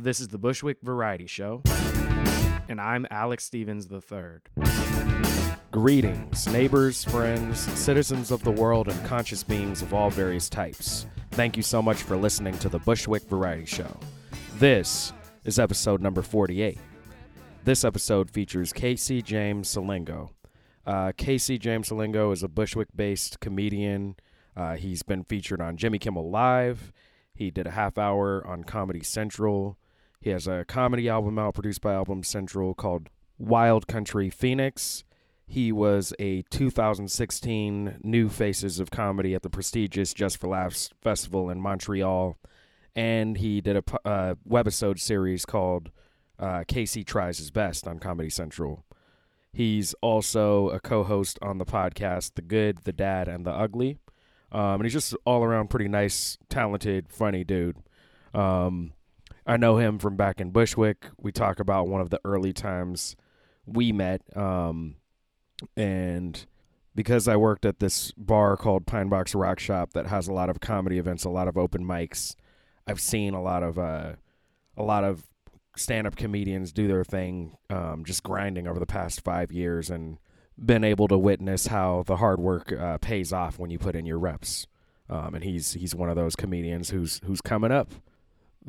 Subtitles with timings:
[0.00, 1.60] This is the Bushwick Variety Show,
[2.68, 4.64] and I'm Alex Stevens III.
[5.72, 11.08] Greetings, neighbors, friends, citizens of the world, and conscious beings of all various types.
[11.32, 13.98] Thank you so much for listening to the Bushwick Variety Show.
[14.58, 16.78] This is episode number 48.
[17.64, 20.30] This episode features Casey James Salengo.
[20.86, 24.14] Uh, Casey James Salengo is a Bushwick based comedian.
[24.56, 26.92] Uh, he's been featured on Jimmy Kimmel Live.
[27.34, 29.76] He did a half hour on Comedy Central.
[30.20, 35.04] He has a comedy album out produced by Album Central called Wild Country Phoenix.
[35.46, 41.48] He was a 2016 New Faces of Comedy at the prestigious Just for Laughs Festival
[41.48, 42.36] in Montreal.
[42.94, 45.90] And he did a uh, webisode series called
[46.38, 48.84] uh, Casey Tries His Best on Comedy Central.
[49.52, 53.98] He's also a co host on the podcast The Good, The Dad, and The Ugly.
[54.50, 57.76] Um, and he's just all around pretty nice, talented, funny dude.
[58.34, 58.92] Um,
[59.48, 61.06] I know him from back in Bushwick.
[61.18, 63.16] We talk about one of the early times
[63.64, 64.20] we met.
[64.36, 64.96] Um,
[65.74, 66.46] and
[66.94, 70.50] because I worked at this bar called Pine Box Rock Shop that has a lot
[70.50, 72.36] of comedy events, a lot of open mics,
[72.86, 74.12] I've seen a lot of uh,
[74.76, 75.24] a lot of
[75.76, 80.18] stand-up comedians do their thing, um, just grinding over the past five years, and
[80.58, 84.04] been able to witness how the hard work uh, pays off when you put in
[84.04, 84.66] your reps.
[85.08, 87.92] Um, and he's he's one of those comedians who's who's coming up.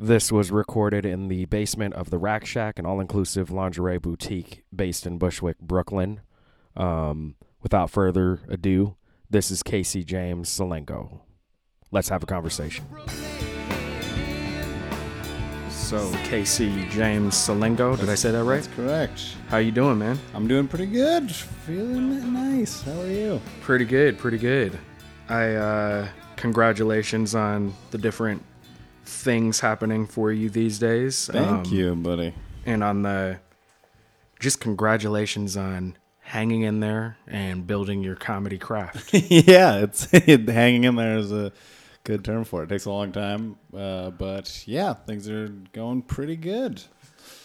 [0.02, 5.06] This was recorded in the basement of the Rack Shack, an all-inclusive lingerie boutique based
[5.06, 6.22] in Bushwick, Brooklyn.
[6.74, 8.96] Um, without further ado,
[9.28, 11.20] this is Casey James Salengo.
[11.90, 12.86] Let's have a conversation.
[15.68, 18.62] So, Casey James Salengo, did I say that right?
[18.62, 19.36] That's correct.
[19.48, 20.18] How you doing, man?
[20.32, 21.30] I'm doing pretty good.
[21.30, 22.80] Feeling nice.
[22.80, 23.38] How are you?
[23.60, 24.78] Pretty good, pretty good.
[25.28, 28.42] I uh congratulations on the different
[29.04, 31.26] things happening for you these days.
[31.32, 32.34] Thank Um, you, buddy.
[32.66, 33.40] And on the
[34.38, 39.12] just congratulations on hanging in there and building your comedy craft.
[39.14, 41.52] yeah, it's hanging in there is a
[42.04, 42.66] good term for it.
[42.66, 46.82] It takes a long time, uh, but yeah, things are going pretty good.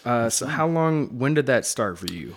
[0.06, 2.36] Uh, so how long when did that start for you?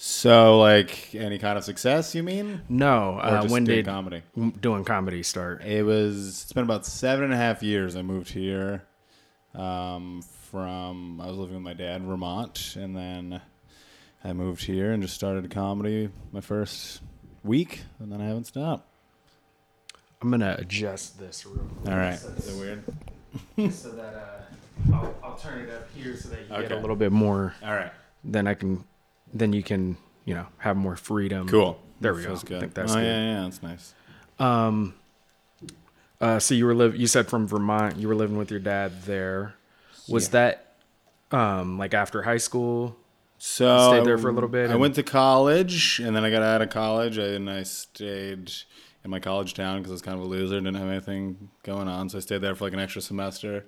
[0.00, 2.62] So, like any kind of success, you mean?
[2.68, 4.22] No, Or uh, just when doing did comedy?
[4.36, 5.64] m- doing comedy start?
[5.64, 6.42] It was.
[6.44, 7.96] It's been about seven and a half years.
[7.96, 8.84] I moved here
[9.56, 11.20] um, from.
[11.20, 13.40] I was living with my dad in Vermont, and then
[14.22, 17.00] I moved here and just started comedy my first
[17.42, 18.86] week, and then I haven't stopped.
[20.22, 21.92] I'm gonna adjust this real quick.
[21.92, 22.18] All right.
[22.18, 22.60] So, Is it
[23.56, 23.72] weird?
[23.74, 26.74] so that uh, I'll, I'll turn it up here so that you get Okay.
[26.74, 27.54] a little bit more.
[27.64, 27.90] All right.
[28.24, 28.84] Then I can,
[29.32, 31.48] then you can, you know, have more freedom.
[31.48, 31.80] Cool.
[32.00, 32.48] There we Feels go.
[32.50, 32.56] Good.
[32.56, 33.04] I think that's oh good.
[33.04, 33.94] yeah, yeah, that's nice.
[34.38, 34.94] Um.
[36.20, 36.96] Uh, so you were live.
[36.96, 37.96] You said from Vermont.
[37.96, 39.54] You were living with your dad there.
[40.08, 40.30] Was Yeah.
[41.30, 42.96] that, um, like after high school?
[43.38, 46.30] So Stayed there for a little bit I and- went to college, and then I
[46.30, 48.50] got out of college, and I stayed
[49.04, 51.86] in my college town because I was kind of a loser, didn't have anything going
[51.86, 52.08] on.
[52.08, 53.64] So I stayed there for like an extra semester.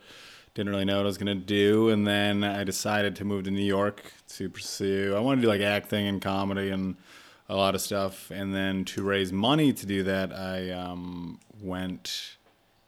[0.54, 3.50] Didn't really know what I was gonna do, and then I decided to move to
[3.50, 5.14] New York to pursue.
[5.16, 6.96] I wanted to do like acting and comedy and
[7.48, 12.36] a lot of stuff, and then to raise money to do that, I um, went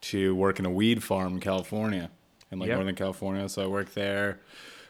[0.02, 2.10] to work in a weed farm in California,
[2.50, 2.76] in like Yep.
[2.78, 3.48] Northern California.
[3.48, 4.40] So I worked there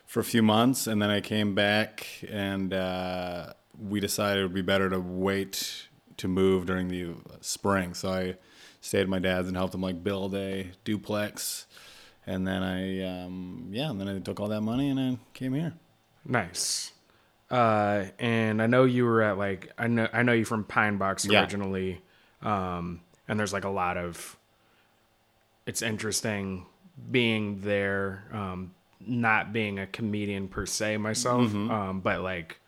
[0.07, 4.55] for a few months, and then I came back, and uh, we decided it would
[4.55, 7.95] be better to wait to move during the spring.
[7.95, 8.37] So I
[8.81, 11.67] stayed at my dad's and helped him like build a duplex,
[12.27, 15.55] and then I um, yeah, and then I took all that money and I came
[15.55, 15.75] here.
[16.25, 16.93] Nice.
[17.51, 20.97] Uh, and I know you were at like I know I know you from Pine
[20.99, 21.41] Box Yeah.
[21.43, 22.01] originally.
[22.43, 24.37] Um, and there's like a lot of.
[25.67, 26.67] It's interesting
[27.11, 31.71] being there, um, not being a comedian per se myself, Mm-hmm.
[31.71, 32.59] um, but like,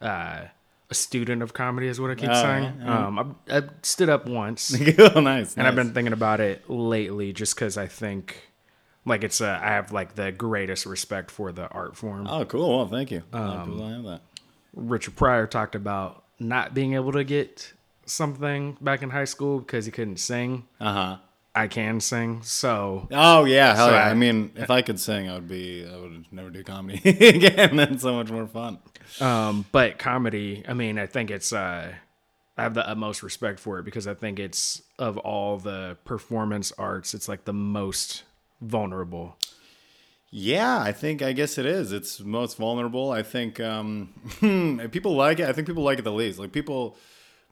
[0.00, 0.44] uh,
[0.88, 2.64] a student of comedy is what I keep Oh, saying.
[2.64, 3.06] yeah, yeah.
[3.06, 4.74] Um, I, I stood up once.
[4.98, 5.54] oh, nice.
[5.56, 8.49] And I've been thinking about it lately just because I think
[9.10, 12.26] like it's uh, I have like the greatest respect for the art form.
[12.28, 12.78] Oh, cool.
[12.78, 13.22] Well, thank you.
[13.32, 14.20] Um, a lot have that.
[14.74, 17.72] Richard Pryor talked about not being able to get
[18.06, 20.66] something back in high school because he couldn't sing.
[20.80, 21.16] Uh huh.
[21.52, 24.04] I can sing, so Oh yeah, hell So yeah!
[24.04, 25.84] I- I, mean, if I could sing, I would be.
[25.84, 27.74] I would never do comedy again.
[27.76, 28.78] That's so much more fun.
[29.20, 31.92] um but comedy, I mean, I think it's uh
[32.56, 36.72] I have the utmost respect for it because I think it's of all the performance
[36.78, 38.22] arts, it's like the most
[38.60, 39.36] vulnerable.
[40.32, 41.92] Yeah, I think I guess it is.
[41.92, 43.10] It's most vulnerable.
[43.10, 44.10] I think um,
[44.92, 45.48] people like it.
[45.48, 46.38] I think people like it the least.
[46.38, 46.96] Like people,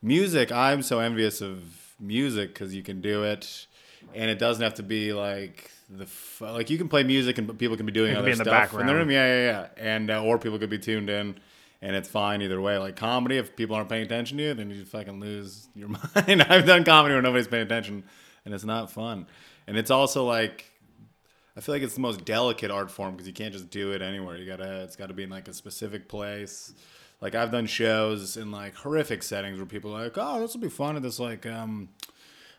[0.01, 0.53] music.
[0.53, 1.61] I'm so envious of
[1.99, 3.67] music because you can do it,
[4.15, 7.59] and it doesn't have to be like the f- like you can play music and
[7.59, 9.09] people can be doing It other in the stuff in the room.
[9.09, 9.11] background.
[9.11, 9.85] Yeah, yeah, yeah.
[9.95, 11.35] And uh, or people could be tuned in,
[11.83, 12.79] and it's fine either way.
[12.79, 16.43] Like comedy, if people aren't paying attention to you, then you fucking lose your mind.
[16.49, 18.05] I've done comedy where nobody's paying attention,
[18.45, 19.27] and it's not fun.
[19.67, 20.67] And it's also like.
[21.59, 24.01] I feel like it's the most delicate art form because you can't just do it
[24.01, 24.37] anywhere.
[24.37, 26.73] You gotta, it's got to be in like a specific place.
[27.21, 30.61] Like I've done shows in like horrific settings where people are like, "Oh, this will
[30.61, 31.89] be fun at this like um,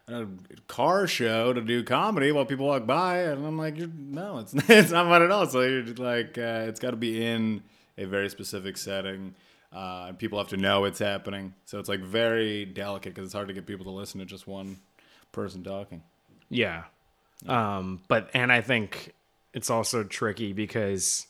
[0.10, 0.28] a
[0.68, 4.92] car show to do comedy while people walk by," and I'm like, "No, it's it's
[4.92, 7.64] not fun at all." So you're like, uh, it's got to be in
[7.98, 9.34] a very specific setting,
[9.72, 11.54] uh, and people have to know it's happening.
[11.64, 14.46] So it's like very delicate because it's hard to get people to listen to just
[14.46, 14.82] one
[15.32, 16.04] person talking.
[16.50, 16.84] Yeah.
[17.48, 19.14] Um, but and I think
[19.54, 21.28] it's also tricky because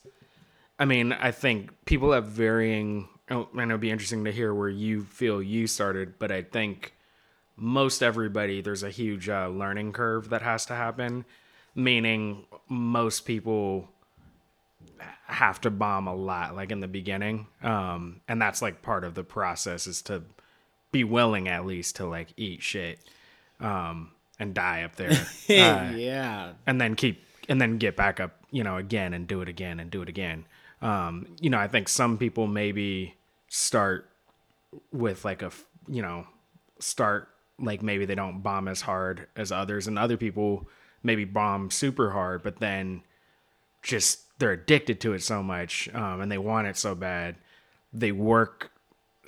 [0.77, 4.69] I mean, I think people have varying oh, and it'd be interesting to hear where
[4.69, 6.93] you feel you started, but I think
[7.55, 11.25] most everybody there's a huge uh, learning curve that has to happen,
[11.75, 13.89] meaning most people
[15.25, 17.47] have to bomb a lot like in the beginning.
[17.61, 20.23] Um, and that's like part of the process is to
[20.91, 22.99] be willing at least to like eat shit
[23.59, 25.11] um, and die up there.
[25.49, 29.41] Uh, yeah, and then keep and then get back up you know again and do
[29.41, 30.45] it again and do it again.
[30.81, 33.15] Um you know i think some people maybe
[33.47, 34.07] start
[34.93, 35.51] with like a,
[35.87, 36.27] you know
[36.77, 40.69] start like maybe they don't bomb as hard as others and other people
[41.01, 43.01] maybe bomb super hard but then
[43.81, 47.35] just they're addicted to it so much um, and they want it so bad
[47.91, 48.71] they work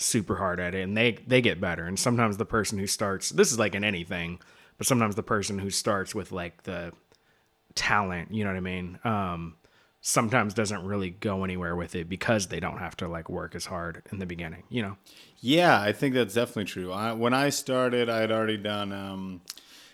[0.01, 1.85] super hard at it and they they get better.
[1.85, 4.39] And sometimes the person who starts this is like in anything
[4.77, 6.91] but sometimes the person who starts with like the
[7.75, 9.55] talent you know what i mean um
[10.01, 13.65] sometimes doesn't really go anywhere with it because they don't have to like work as
[13.65, 14.97] hard in the beginning you know
[15.43, 16.91] Yeah, I think that's definitely true.
[16.91, 18.91] I, when I started, I had already done.
[18.93, 19.41] Um,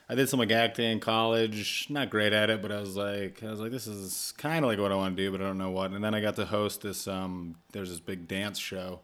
[0.09, 1.87] I did some like acting in college.
[1.89, 4.69] Not great at it, but I was like, I was like, this is kind of
[4.69, 5.91] like what I want to do, but I don't know what.
[5.91, 7.07] And then I got to host this.
[7.07, 8.99] Um, there's this big dance show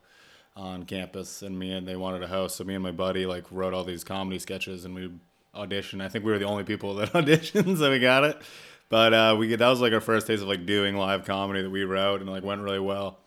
[0.55, 2.57] on campus, and me and they wanted to host.
[2.57, 5.11] So me and my buddy like wrote all these comedy sketches, and we
[5.55, 6.01] auditioned.
[6.01, 8.41] I think we were the only people that auditioned, so we got it.
[8.89, 11.69] But uh, we that was like our first taste of like doing live comedy that
[11.69, 13.19] we wrote, and like went really well,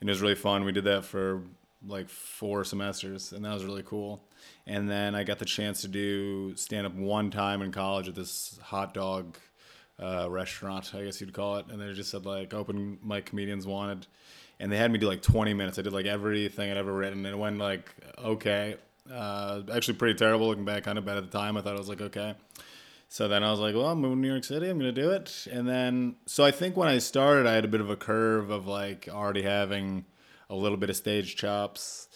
[0.00, 0.64] and it was really fun.
[0.64, 1.42] We did that for
[1.86, 4.22] like four semesters, and that was really cool.
[4.66, 8.14] And then I got the chance to do stand up one time in college at
[8.14, 9.38] this hot dog
[10.02, 11.66] uh, restaurant, I guess you'd call it.
[11.70, 14.06] And they just said like open mic comedians wanted,
[14.58, 15.78] and they had me do like 20 minutes.
[15.78, 18.76] I did like everything I'd ever written, and it went like okay.
[19.10, 21.56] Uh, actually, pretty terrible looking back, kind of bad at the time.
[21.56, 22.34] I thought I was like okay.
[23.08, 24.68] So then I was like, well, I'm moving to New York City.
[24.68, 25.46] I'm going to do it.
[25.48, 28.50] And then, so I think when I started, I had a bit of a curve
[28.50, 30.04] of like already having
[30.50, 32.08] a little bit of stage chops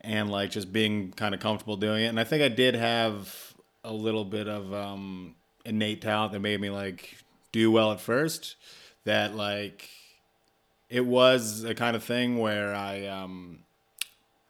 [0.00, 2.08] and like just being kind of comfortable doing it.
[2.08, 3.54] And I think I did have
[3.84, 7.16] a little bit of um, innate talent that made me like
[7.52, 8.56] do well at first.
[9.04, 9.88] That like
[10.88, 13.60] it was a kind of thing where I um,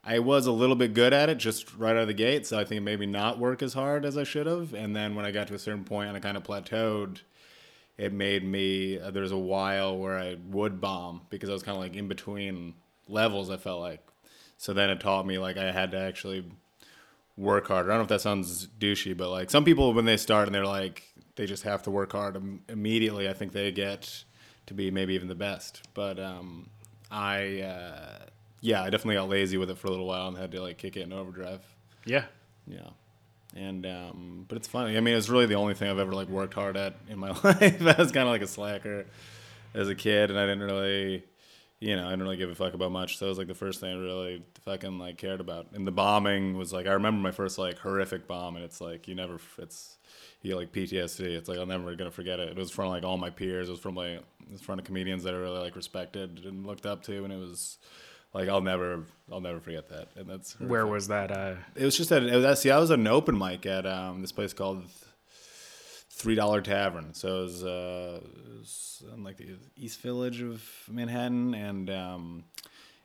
[0.02, 2.58] I was a little bit good at it just right out of the gate, so
[2.58, 4.72] I think me not work as hard as I should have.
[4.72, 7.20] And then when I got to a certain point and I kind of plateaued,
[7.98, 8.98] it made me.
[8.98, 11.96] Uh, there was a while where I would bomb because I was kind of like
[11.96, 12.74] in between
[13.08, 13.50] levels.
[13.50, 14.00] I felt like,
[14.56, 16.50] so then it taught me like I had to actually
[17.36, 17.90] work harder.
[17.90, 20.54] I don't know if that sounds douchey, but like some people when they start and
[20.54, 21.04] they're like
[21.36, 23.28] they just have to work hard im- immediately.
[23.28, 24.24] I think they get
[24.64, 25.86] to be maybe even the best.
[25.92, 26.70] But um,
[27.10, 27.60] I.
[27.60, 28.18] Uh,
[28.60, 30.78] yeah, I definitely got lazy with it for a little while and had to like
[30.78, 31.62] kick it in overdrive.
[32.04, 32.24] yeah
[32.66, 32.90] Yeah.
[33.56, 34.96] And um but it's funny.
[34.96, 37.30] I mean, it's really the only thing I've ever like worked hard at in my
[37.44, 37.82] life.
[37.82, 39.06] I was kind of like a slacker
[39.74, 41.24] as a kid and I didn't really
[41.80, 43.16] you know, I didn't really give a fuck about much.
[43.16, 45.68] So it was like the first thing I really fucking like cared about.
[45.72, 49.08] And the bombing was like I remember my first like horrific bomb and it's like
[49.08, 49.96] you never it's
[50.42, 51.20] you get like PTSD.
[51.20, 52.50] It's like I'm never gonna forget it.
[52.50, 53.68] It was from like all my peers.
[53.68, 56.66] It was from like it was from the comedians that I really like respected and
[56.66, 57.78] looked up to and it was
[58.32, 60.08] like I'll never, I'll never forget that.
[60.16, 62.90] And that's where was that uh it was just at it was, see I was
[62.90, 64.84] at an open mic at um, this place called
[66.10, 67.14] Three Dollar Tavern.
[67.14, 72.44] So it was, uh, it was in like the East Village of Manhattan, and um,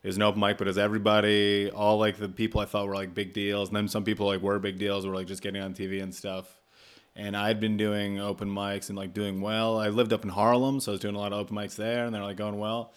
[0.04, 2.88] it was an open mic, but it was everybody, all like the people I thought
[2.88, 5.42] were like big deals, and then some people like were big deals, were like just
[5.42, 6.60] getting on TV and stuff.
[7.16, 9.80] And I'd been doing open mics and like doing well.
[9.80, 12.06] I lived up in Harlem, so I was doing a lot of open mics there,
[12.06, 12.92] and they're like going well.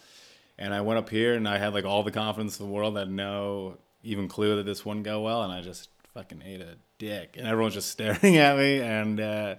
[0.59, 2.97] And I went up here and I had like all the confidence in the world.
[2.97, 6.59] I had no even clue that this wouldn't go well, and I just fucking ate
[6.59, 7.35] a dick.
[7.37, 8.81] And everyone's just staring at me.
[8.81, 9.55] And uh,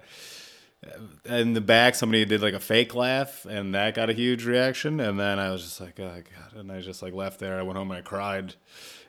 [1.25, 5.01] in the back, somebody did like a fake laugh, and that got a huge reaction.
[5.01, 6.61] And then I was just like, oh god.
[6.61, 7.59] And I just like left there.
[7.59, 8.55] I went home and I cried.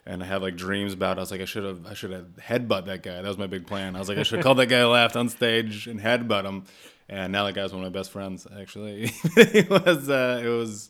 [0.05, 1.17] And I had like dreams about.
[1.17, 1.19] It.
[1.19, 3.21] I was like, I should have, I should have headbutt that guy.
[3.21, 3.97] That was my big plan.
[3.97, 6.63] I was like, I should have called that guy laughed on stage and headbutt him.
[7.09, 8.47] and now that guy's one of my best friends.
[8.59, 10.89] Actually, it was uh, it was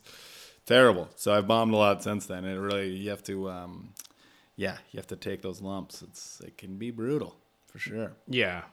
[0.71, 1.09] terrible.
[1.15, 2.45] So I've bombed a lot since then.
[2.45, 3.93] It really you have to, um,
[4.55, 6.01] yeah, you have to take those lumps.
[6.01, 7.35] It's it can be brutal
[7.67, 8.13] for sure.
[8.27, 8.63] Yeah.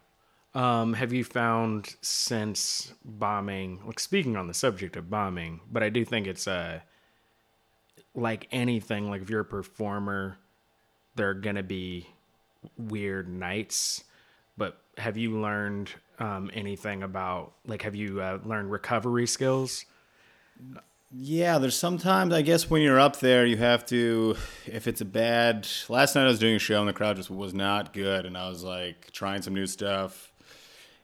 [0.54, 5.90] Um, have you found since bombing, like speaking on the subject of bombing, but I
[5.90, 6.80] do think it's uh,
[8.14, 10.38] like anything, like if you're a performer,
[11.16, 12.08] there are to be
[12.76, 14.04] weird nights.
[14.56, 19.84] But have you learned um, anything about, like, have you uh, learned recovery skills?
[21.10, 24.36] Yeah, there's sometimes I guess when you're up there, you have to.
[24.66, 25.66] If it's a bad.
[25.88, 28.36] Last night I was doing a show and the crowd just was not good, and
[28.36, 30.30] I was like trying some new stuff,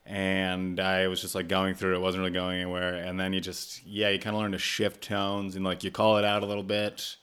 [0.05, 2.01] and I was just like going through it.
[2.01, 5.01] wasn't really going anywhere, and then you just yeah, you kind of learn to shift
[5.01, 7.15] tones and like you call it out a little bit,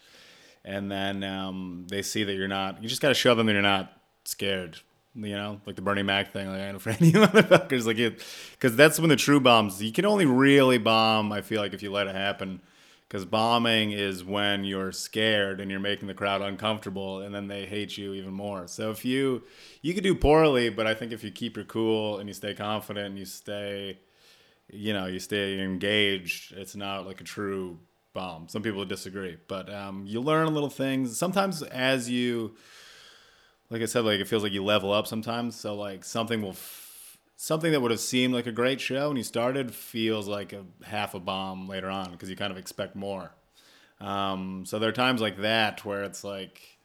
[0.65, 2.83] and then um, they see that you're not.
[2.83, 3.93] You just got to show them that you're not
[4.25, 4.81] scared.
[5.15, 6.49] You know, like the Bernie Mac thing.
[6.49, 7.87] Like I ain't afraid of you motherfuckers.
[7.87, 9.81] Like it, because that's when the true bombs.
[9.81, 11.31] You can only really bomb.
[11.31, 12.61] I feel like if you let it happen
[13.13, 17.67] because bombing is when you're scared and you're making the crowd uncomfortable and then they
[17.67, 18.67] hate you even more.
[18.67, 19.43] So if you
[19.83, 22.55] you could do poorly but i think if you keep your cool and you stay
[22.55, 23.99] confident and you stay
[24.71, 27.79] you know you stay engaged it's not like a true
[28.15, 28.49] bomb.
[28.49, 31.19] Some people disagree but um, you learn a little things.
[31.19, 32.57] Sometimes as you
[33.69, 35.55] like i said like it feels like you level up sometimes.
[35.55, 36.57] So like something will
[37.43, 40.65] something that would have seemed like a great show when you started feels like a
[40.85, 43.33] half a bomb later on because you kind of expect more.
[44.01, 46.79] Um, so there are times like that where it's like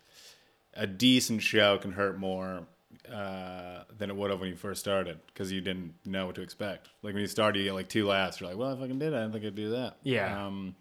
[0.74, 2.66] a decent show can hurt more
[3.08, 6.42] uh, than it would have when you first started because you didn't know what to
[6.42, 6.90] expect.
[7.04, 8.42] Like when you started, you get like two laughs.
[8.42, 9.98] You're like, well, if I can did it, I didn't think I'd do that.
[10.02, 10.44] Yeah.
[10.44, 10.76] Um,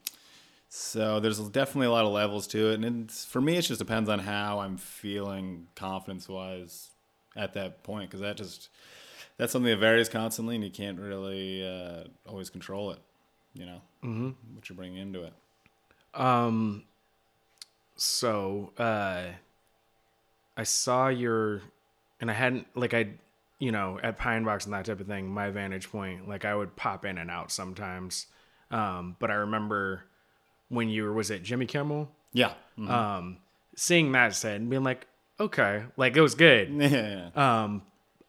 [0.70, 4.08] so there's definitely a lot of levels to it, and for me, it just depends
[4.08, 6.92] on how I'm feeling confidence wise
[7.36, 8.70] at that point because that just
[9.38, 12.98] that's something that varies constantly, and you can't really uh, always control it.
[13.54, 14.30] You know mm-hmm.
[14.54, 15.32] what you're bringing into it.
[16.14, 16.84] Um.
[17.98, 19.22] So, uh,
[20.56, 21.62] I saw your,
[22.20, 23.08] and I hadn't like I,
[23.58, 25.28] you know, at Pine Box and that type of thing.
[25.28, 28.26] My vantage point, like I would pop in and out sometimes.
[28.70, 30.04] Um, but I remember
[30.68, 32.10] when you were was it Jimmy Kimmel?
[32.32, 32.52] Yeah.
[32.78, 32.90] Mm-hmm.
[32.90, 33.38] Um,
[33.76, 35.06] seeing that said and being like,
[35.40, 36.70] okay, like it was good.
[36.74, 37.30] Yeah.
[37.34, 37.82] Um,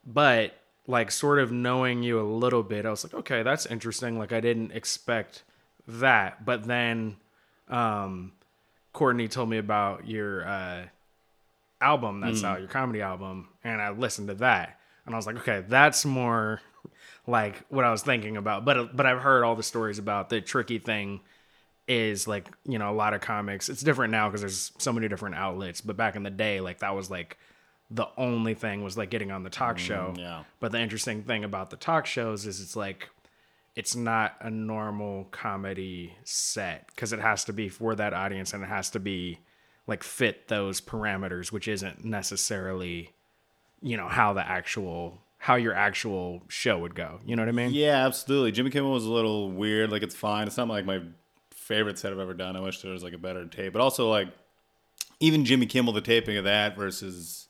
[0.06, 0.54] but
[0.88, 4.18] like sort of knowing you a little bit, I was like, okay, that's interesting.
[4.18, 5.44] Like I didn't expect
[5.88, 6.46] that.
[6.46, 7.18] But then
[7.68, 8.32] um
[8.94, 10.86] Courtney told me about your uh
[11.82, 12.46] album that's mm.
[12.46, 14.80] out, your comedy album, and I listened to that.
[15.06, 16.62] And I was like, okay, that's more
[17.28, 18.66] like what I was thinking about.
[18.66, 21.22] But but I've heard all the stories about the tricky thing
[21.88, 23.70] is like, you know, a lot of comics.
[23.70, 26.80] It's different now because there's so many different outlets, but back in the day like
[26.80, 27.38] that was like
[27.90, 30.14] the only thing was like getting on the talk mm, show.
[30.16, 30.44] Mm, yeah.
[30.60, 33.10] But the interesting thing about the talk shows is it's like
[33.76, 38.64] it's not a normal comedy set because it has to be for that audience and
[38.64, 39.40] it has to be
[39.86, 43.14] like fit those parameters, which isn't necessarily,
[43.82, 47.20] you know, how the actual how your actual show would go.
[47.26, 47.72] You know what I mean?
[47.72, 48.52] Yeah, absolutely.
[48.52, 49.92] Jimmy Kimmel was a little weird.
[49.92, 50.48] Like it's fine.
[50.48, 51.02] It's not like my
[51.52, 52.58] favorite set I've ever done.
[52.58, 53.74] I wish there was like a better tape.
[53.74, 54.28] But also like
[55.20, 57.47] even Jimmy Kimmel, the taping of that versus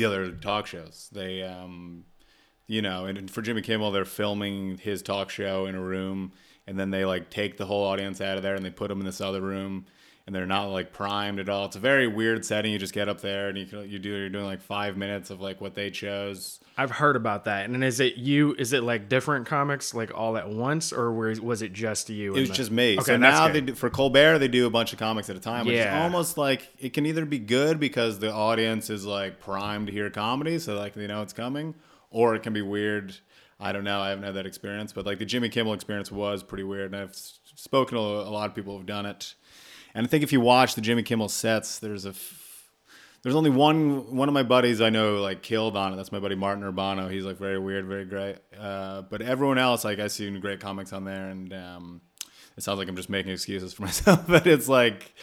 [0.00, 1.10] the other talk shows.
[1.12, 2.04] They, um,
[2.66, 6.32] you know, and for Jimmy Kimmel, they're filming his talk show in a room,
[6.66, 9.00] and then they like take the whole audience out of there and they put them
[9.00, 9.84] in this other room,
[10.30, 11.64] and they're not like primed at all.
[11.64, 12.70] It's a very weird setting.
[12.70, 15.40] You just get up there and you you do you're doing like five minutes of
[15.40, 16.60] like what they chose.
[16.78, 17.68] I've heard about that.
[17.68, 18.54] And is it you?
[18.56, 22.36] Is it like different comics like all at once, or was it just you?
[22.36, 22.54] It was the...
[22.54, 22.94] just me.
[22.94, 23.54] Okay, so now good.
[23.54, 25.98] they do, for Colbert they do a bunch of comics at a time, which yeah.
[25.98, 29.92] is almost like it can either be good because the audience is like primed to
[29.92, 31.74] hear comedy, so like they know it's coming,
[32.10, 33.16] or it can be weird.
[33.58, 34.00] I don't know.
[34.00, 37.02] I haven't had that experience, but like the Jimmy Kimmel experience was pretty weird, and
[37.02, 39.34] I've spoken to a lot of people who've done it.
[39.94, 42.68] And I think if you watch the Jimmy Kimmel sets, there's a f-
[43.22, 45.96] there's only one one of my buddies I know like killed on it.
[45.96, 47.10] That's my buddy Martin Urbano.
[47.10, 48.36] He's like very weird, very great.
[48.58, 52.00] Uh, but everyone else, like I see great comics on there, and um,
[52.56, 55.14] it sounds like I'm just making excuses for myself, but it's like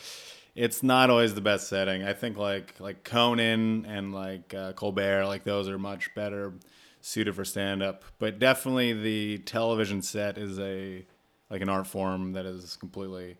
[0.56, 2.04] it's not always the best setting.
[2.04, 6.54] I think like like Conan and like uh, Colbert, like those are much better
[7.02, 8.04] suited for stand up.
[8.20, 11.06] But definitely the television set is a
[11.50, 13.38] like an art form that is completely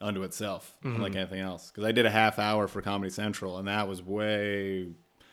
[0.00, 1.02] unto itself, mm-hmm.
[1.02, 1.70] like anything else.
[1.70, 4.88] Because I did a half hour for Comedy Central, and that was way.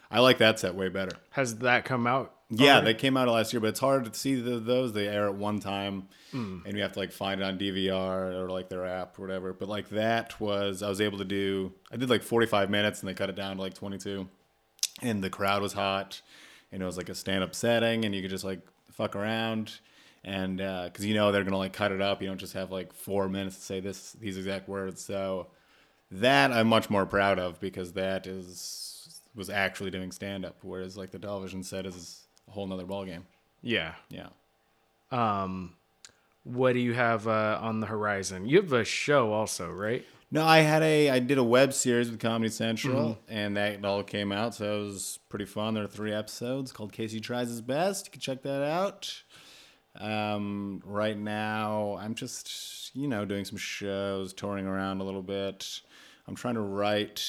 [0.09, 1.15] I like that set way better.
[1.31, 2.35] Has that come out?
[2.49, 2.85] Yeah, already?
[2.85, 4.93] they came out last year, but it's hard to see the, those.
[4.93, 6.63] They air at one time, mm.
[6.65, 9.53] and you have to like find it on DVR or like their app or whatever.
[9.53, 11.73] But like that was, I was able to do.
[11.91, 14.27] I did like 45 minutes, and they cut it down to like 22,
[15.01, 16.21] and the crowd was hot,
[16.71, 19.79] and it was like a stand-up setting, and you could just like fuck around
[20.23, 22.93] and because you know they're gonna like cut it up, you don't just have like
[22.93, 25.03] four minutes to say this these exact words.
[25.03, 25.47] So
[26.11, 30.95] that I'm much more proud of because that is was actually doing stand up, whereas
[30.95, 33.23] like the television set is a whole nother ballgame.
[33.61, 33.93] Yeah.
[34.09, 34.27] Yeah.
[35.11, 35.75] Um,
[36.43, 38.45] what do you have uh, on the horizon?
[38.47, 40.05] You have a show also, right?
[40.29, 44.03] No, I had a I did a web series with Comedy Central, and that all
[44.03, 45.75] came out, so it was pretty fun.
[45.75, 48.07] There are three episodes called Casey Tries His Best.
[48.07, 49.21] You can check that out.
[49.99, 55.81] Um, right now, I'm just you know doing some shows, touring around a little bit.
[56.27, 57.23] I'm trying to write.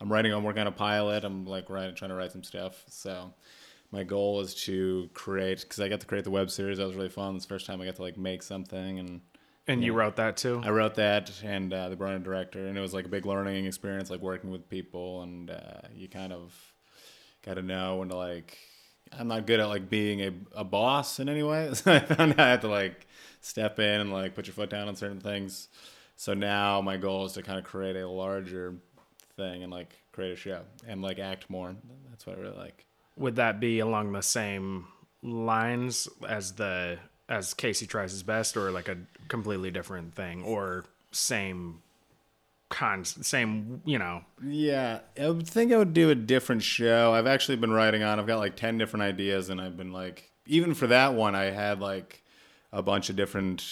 [0.00, 0.32] I'm writing.
[0.32, 1.24] I'm working on a pilot.
[1.24, 2.84] I'm like writing, trying to write some stuff.
[2.88, 3.32] So
[3.92, 6.78] my goal is to create because I got to create the web series.
[6.78, 7.36] That was really fun.
[7.36, 9.20] It's the first time I got to like make something and.
[9.68, 10.62] And you wrote that too?
[10.64, 13.08] I wrote that, and uh, they brought in a director, and it was like a
[13.08, 16.54] big learning experience, like working with people, and uh, you kind of
[17.44, 18.58] got to know and like.
[19.12, 22.32] I'm not good at like being a, a boss in any way, so I found
[22.32, 23.06] out I had to like
[23.40, 25.68] step in and like put your foot down on certain things.
[26.16, 28.74] So now my goal is to kind of create a larger
[29.36, 31.74] thing and like create a show and like act more.
[32.10, 32.86] That's what I really like.
[33.16, 34.86] Would that be along the same
[35.22, 36.98] lines as the
[37.28, 38.98] as Casey tries his best, or like a
[39.28, 41.82] completely different thing, or same
[42.68, 44.24] cons, same you know?
[44.44, 47.14] Yeah, I would think I would do a different show.
[47.14, 48.18] I've actually been writing on.
[48.18, 51.44] I've got like ten different ideas, and I've been like, even for that one, I
[51.44, 52.22] had like
[52.72, 53.64] a bunch of different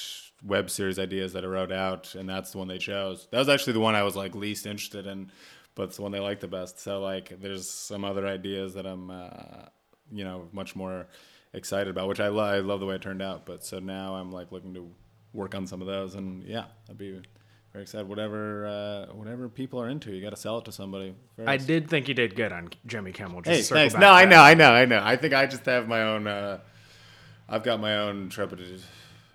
[0.43, 3.29] web series ideas that I wrote out, and that's the one they chose.
[3.31, 5.31] That was actually the one I was like least interested in,
[5.75, 6.81] but it's the one they liked the best.
[6.81, 9.67] So like, there's some other ideas that I'm, uh,
[10.13, 11.07] you know, much more
[11.53, 12.55] excited about, which I love.
[12.55, 13.47] I love the way it turned out.
[13.47, 14.91] But so now I'm like looking to
[15.33, 17.21] work on some of those, and yeah, I'd be
[17.75, 18.09] very excited.
[18.09, 21.13] Whatever, uh, whatever people are into, you got to sell it to somebody.
[21.37, 21.49] First.
[21.49, 23.43] I did think you did good on Jimmy Kimmel.
[23.43, 23.95] Just Hey, thanks.
[23.95, 25.01] back No, I know, I know, I know.
[25.03, 26.29] I think I just have my own.
[26.29, 26.61] Uh,
[27.49, 28.81] I've got my own trepidation.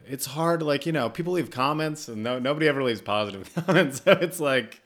[0.07, 4.01] It's hard, like you know, people leave comments, and no, nobody ever leaves positive comments.
[4.03, 4.81] So it's like,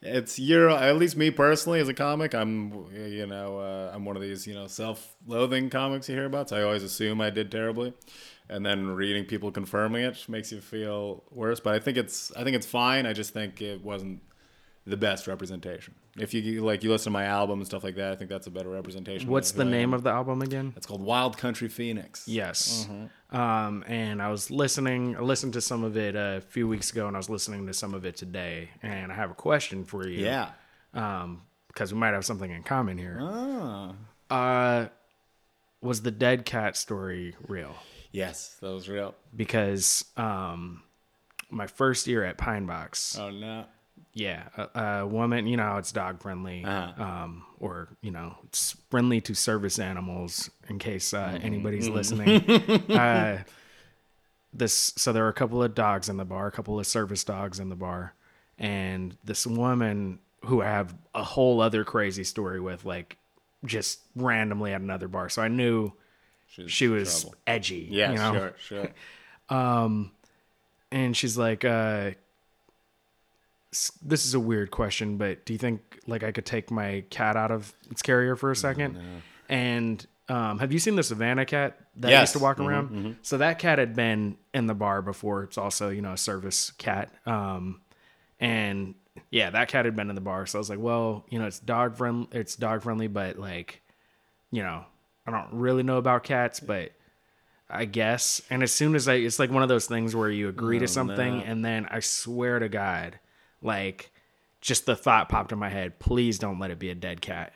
[0.00, 2.36] it's you're at least me personally as a comic.
[2.36, 6.50] I'm, you know, uh, I'm one of these, you know, self-loathing comics you hear about.
[6.50, 7.94] So I always assume I did terribly,
[8.48, 11.60] and then reading people confirming it makes you feel worse.
[11.60, 13.06] But I think it's, I think it's fine.
[13.06, 14.22] I just think it wasn't
[14.86, 15.94] the best representation.
[16.16, 18.46] If you like, you listen to my album and stuff like that, I think that's
[18.46, 19.28] a better representation.
[19.28, 20.72] What's the name of the album again?
[20.76, 22.26] It's called Wild Country Phoenix.
[22.26, 22.88] Yes.
[22.88, 23.36] Mm-hmm.
[23.36, 25.16] Um, and I was listening.
[25.16, 27.74] I listened to some of it a few weeks ago, and I was listening to
[27.74, 28.70] some of it today.
[28.82, 30.24] And I have a question for you.
[30.24, 30.50] Yeah.
[30.94, 33.18] Um, because we might have something in common here.
[33.20, 33.92] Ah.
[34.30, 34.86] Uh,
[35.82, 37.74] was the dead cat story real?
[38.12, 39.14] Yes, that was real.
[39.34, 40.82] Because um,
[41.50, 43.64] my first year at Pine Box, Oh no.
[44.14, 47.02] yeah, a, a woman, you know, how it's dog friendly, Uh-huh.
[47.02, 50.50] um, or you know, it's friendly to service animals.
[50.68, 51.44] In case uh, Mm-hmm.
[51.46, 52.42] anybody's listening,
[52.90, 53.38] uh,
[54.52, 57.24] this so there were a couple of dogs in the bar, a couple of service
[57.24, 58.14] dogs in the bar,
[58.58, 63.18] and this woman who I have a whole other crazy story with, like
[63.64, 65.28] just randomly at another bar.
[65.28, 65.92] So I knew
[66.48, 67.36] She's she was trouble.
[67.46, 67.88] edgy.
[67.90, 68.32] Yeah, you know?
[68.32, 68.92] sure, sure.
[70.92, 72.12] and she's like uh
[74.02, 77.36] this is a weird question but do you think like i could take my cat
[77.36, 78.98] out of its carrier for a second
[79.48, 82.20] and um have you seen the savannah cat that Yes.
[82.22, 85.58] used to walk Mhm, around so that cat had been in the bar before it's
[85.58, 87.80] also you know a service cat um
[88.40, 88.94] and
[89.30, 91.46] yeah that cat had been in the bar so i was like well you know
[91.46, 93.82] it's dog friendly it's dog friendly but like
[94.50, 94.84] you know
[95.26, 96.92] i don't really know about cats but
[97.68, 98.40] I guess.
[98.48, 100.86] And as soon as I, it's like one of those things where you agree to
[100.86, 101.44] something, no.
[101.44, 103.18] and then I swear to God,
[103.60, 104.12] like,
[104.60, 107.52] just the thought popped in my head, please don't let it be a dead cat.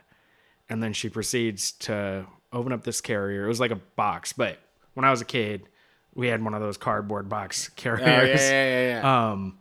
[0.69, 3.45] And then she proceeds to open up this carrier.
[3.45, 4.59] It was like a box, but
[4.95, 5.69] when I was a kid,
[6.15, 8.41] we had one of those cardboard box Oh, yeah, carriers.
[8.41, 9.31] yeah, yeah, yeah.
[9.31, 9.59] Um,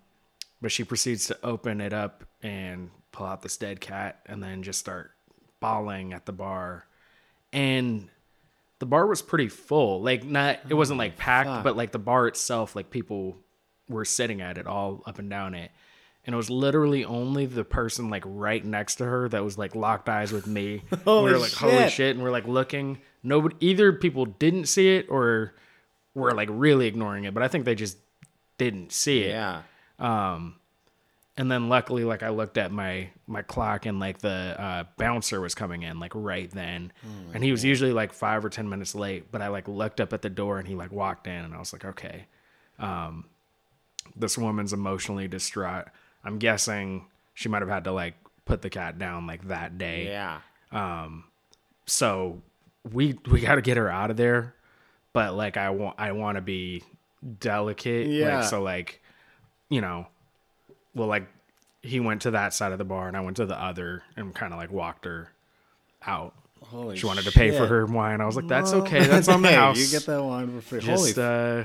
[0.61, 4.63] but she proceeds to open it up and pull out this dead cat and then
[4.63, 5.11] just start
[5.59, 6.85] bawling at the bar.
[7.51, 8.09] And
[8.79, 10.01] the bar was pretty full.
[10.01, 11.63] Like not it wasn't like mm, packed, fuck.
[11.63, 13.37] but like the bar itself, like people
[13.87, 15.71] were sitting at it all up and down it.
[16.25, 19.73] And it was literally only the person like right next to her that was like
[19.75, 20.83] locked eyes with me.
[20.91, 21.91] we Holy were like, holy shit.
[21.91, 22.15] shit.
[22.15, 22.99] And we're like looking.
[23.23, 25.55] Nobody either people didn't see it or
[26.13, 27.33] were like really ignoring it.
[27.33, 27.97] But I think they just
[28.57, 29.29] didn't see it.
[29.29, 29.61] yeah.
[29.97, 30.58] Um,
[31.39, 35.39] And then luckily, like I looked at my my clock and like the uh, bouncer
[35.39, 36.91] was coming in like right then,
[37.33, 39.31] and he was usually like five or ten minutes late.
[39.31, 41.57] But I like looked up at the door and he like walked in, and I
[41.59, 42.25] was like, okay,
[42.77, 43.25] um,
[44.17, 45.85] this woman's emotionally distraught.
[46.25, 50.07] I'm guessing she might have had to like put the cat down like that day.
[50.07, 50.41] Yeah.
[50.71, 51.23] Um
[51.85, 52.41] so
[52.91, 54.55] we we got to get her out of there.
[55.13, 56.83] but like I want I want to be
[57.39, 58.07] delicate.
[58.07, 58.39] Yeah.
[58.39, 59.01] Like, so like,
[59.69, 60.07] you know,
[60.95, 61.27] well like
[61.81, 64.33] he went to that side of the bar and I went to the other and
[64.35, 65.31] kind of like walked her
[66.05, 66.33] out.
[66.61, 68.19] Holy She wanted to pay for her wine.
[68.19, 69.05] I was like, that's Well, okay.
[69.05, 69.77] That's on the hey, house.
[69.79, 70.81] You get that wine for free.
[70.81, 71.63] Holy Just uh,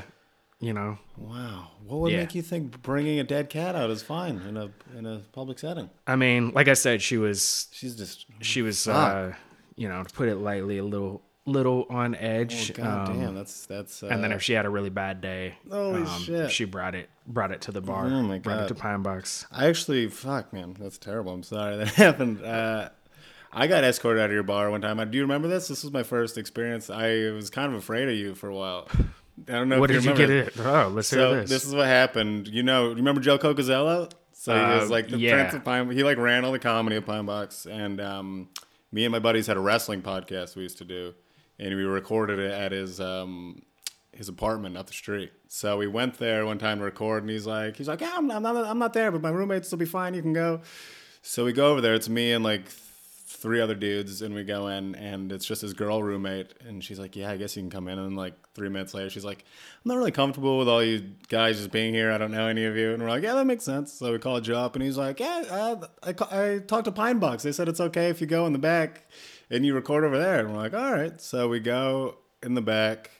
[0.60, 1.68] you know, Wow.
[1.84, 2.20] What would Yeah.
[2.20, 5.58] make you think bringing a dead cat out is fine in a in a public
[5.58, 5.90] setting?
[6.06, 9.34] I mean, like I said, she was She's just she was uh,
[9.74, 12.54] you know, to put it lightly, a little little on edge.
[12.54, 12.72] oh, edge.
[12.74, 13.34] god um, damn.
[13.34, 14.02] That's that's.
[14.02, 16.50] Uh, and then if she had a really bad day, Holy um, shit.
[16.50, 18.06] she brought it brought it to the bar.
[18.06, 19.46] Oh my God, Brought it to Pine Box.
[19.50, 21.32] I actually fuck man, that's terrible.
[21.32, 22.44] I'm sorry that happened.
[22.44, 22.90] Uh,
[23.52, 24.96] I got escorted out of your bar one time.
[25.10, 25.68] Do you remember this?
[25.68, 26.90] This was my first experience.
[26.90, 28.88] I was kind of afraid of you for a while.
[29.48, 29.78] I don't know.
[29.78, 30.54] What if did you get it?
[30.58, 31.50] Oh, let's hear this.
[31.50, 31.64] this.
[31.64, 32.48] is what happened.
[32.48, 34.10] You know, you remember Joe Cocozello?
[34.32, 35.34] So he Uh, was like the yeah.
[35.34, 35.88] Prince of Pine.
[35.90, 38.48] He like ran all the comedy at Pine Box, and um,
[38.90, 41.14] me and my buddies had a wrestling podcast we used to do,
[41.58, 43.62] and we recorded it at his um,
[44.12, 45.32] his apartment up the street.
[45.48, 48.30] So we went there one time to record, and he's like, he's like, yeah, I'm,
[48.30, 50.14] I'm not, I'm not there, but my roommates will be fine.
[50.14, 50.60] You can go.
[51.22, 51.94] So we go over there.
[51.94, 55.72] It's me and like three other dudes, and we go in, and it's just his
[55.72, 58.68] girl roommate, and she's like, "Yeah, I guess you can come in." And like three
[58.68, 59.44] minutes later, she's like,
[59.84, 62.10] "I'm not really comfortable with all you guys just being here.
[62.10, 64.18] I don't know any of you." And we're like, "Yeah, that makes sense." So we
[64.18, 67.42] call Joe up, and he's like, "Yeah, uh, I I talked to Pine Box.
[67.42, 69.02] They said it's okay if you go in the back
[69.50, 72.62] and you record over there." And we're like, "All right." So we go in the
[72.62, 73.10] back.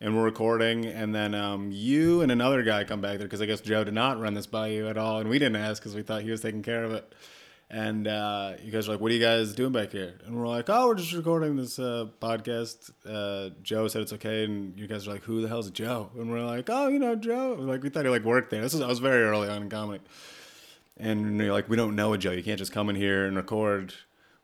[0.00, 3.46] And we're recording, and then um, you and another guy come back there because I
[3.46, 5.94] guess Joe did not run this by you at all, and we didn't ask because
[5.94, 7.14] we thought he was taking care of it.
[7.70, 10.46] And uh, you guys are like, "What are you guys doing back here?" And we're
[10.46, 14.86] like, "Oh, we're just recording this uh, podcast." Uh, Joe said it's okay, and you
[14.86, 17.82] guys are like, "Who the hell's Joe?" And we're like, "Oh, you know Joe." Like
[17.82, 18.60] we thought he like worked there.
[18.60, 20.04] This is I was very early on in comedy,
[20.98, 22.32] and you're like, "We don't know a Joe.
[22.32, 23.94] You can't just come in here and record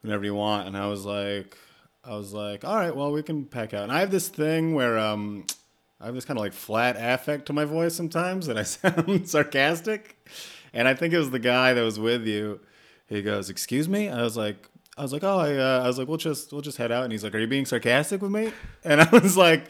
[0.02, 1.56] whenever you want." And I was like,
[2.04, 4.74] I was like, "All right, well, we can pack out." And I have this thing
[4.74, 5.46] where um,
[6.00, 9.28] I have this kind of like flat affect to my voice sometimes, and I sound
[9.28, 10.16] sarcastic.
[10.72, 12.60] And I think it was the guy that was with you.
[13.06, 15.98] He goes, "Excuse me." I was like, I was like, "Oh, I, uh, I was
[15.98, 18.30] like, we'll just we'll just head out." And he's like, "Are you being sarcastic with
[18.30, 18.52] me?"
[18.84, 19.64] And I was like,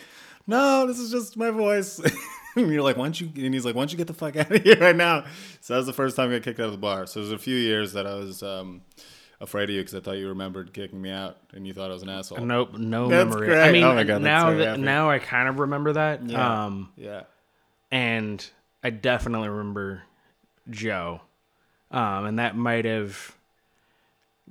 [0.46, 1.98] "No, this is just my voice."
[2.56, 4.36] and you're like, "Why don't you?" And he's like, "Why don't you get the fuck
[4.36, 5.24] out of here right now?"
[5.60, 7.06] So that was the first time I got kicked out of the bar.
[7.06, 8.82] So it was a few years that I was um,
[9.40, 11.94] afraid of you because I thought you remembered kicking me out and you thought I
[11.94, 12.44] was an asshole.
[12.44, 13.46] Nope, no That's memory.
[13.48, 13.60] great.
[13.68, 14.82] I mean, Oh my God, now very that happy.
[14.82, 16.28] now I kind of remember that.
[16.28, 16.64] Yeah.
[16.66, 17.22] Um, Yeah.
[17.90, 18.44] and
[18.82, 20.02] I definitely remember
[20.68, 21.20] Joe,
[21.90, 23.34] um, and that might have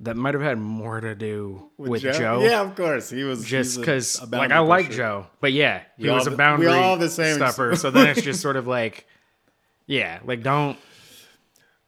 [0.02, 2.40] that might have had more to do with, Joe.
[2.42, 3.10] Yeah, of course.
[3.10, 4.96] He was just because like I like pusher.
[4.96, 7.76] Joe, but yeah, he We was all- a boundary we all the same stuffer.
[7.76, 9.06] so then it's just sort of like,
[9.86, 10.78] yeah, like don't,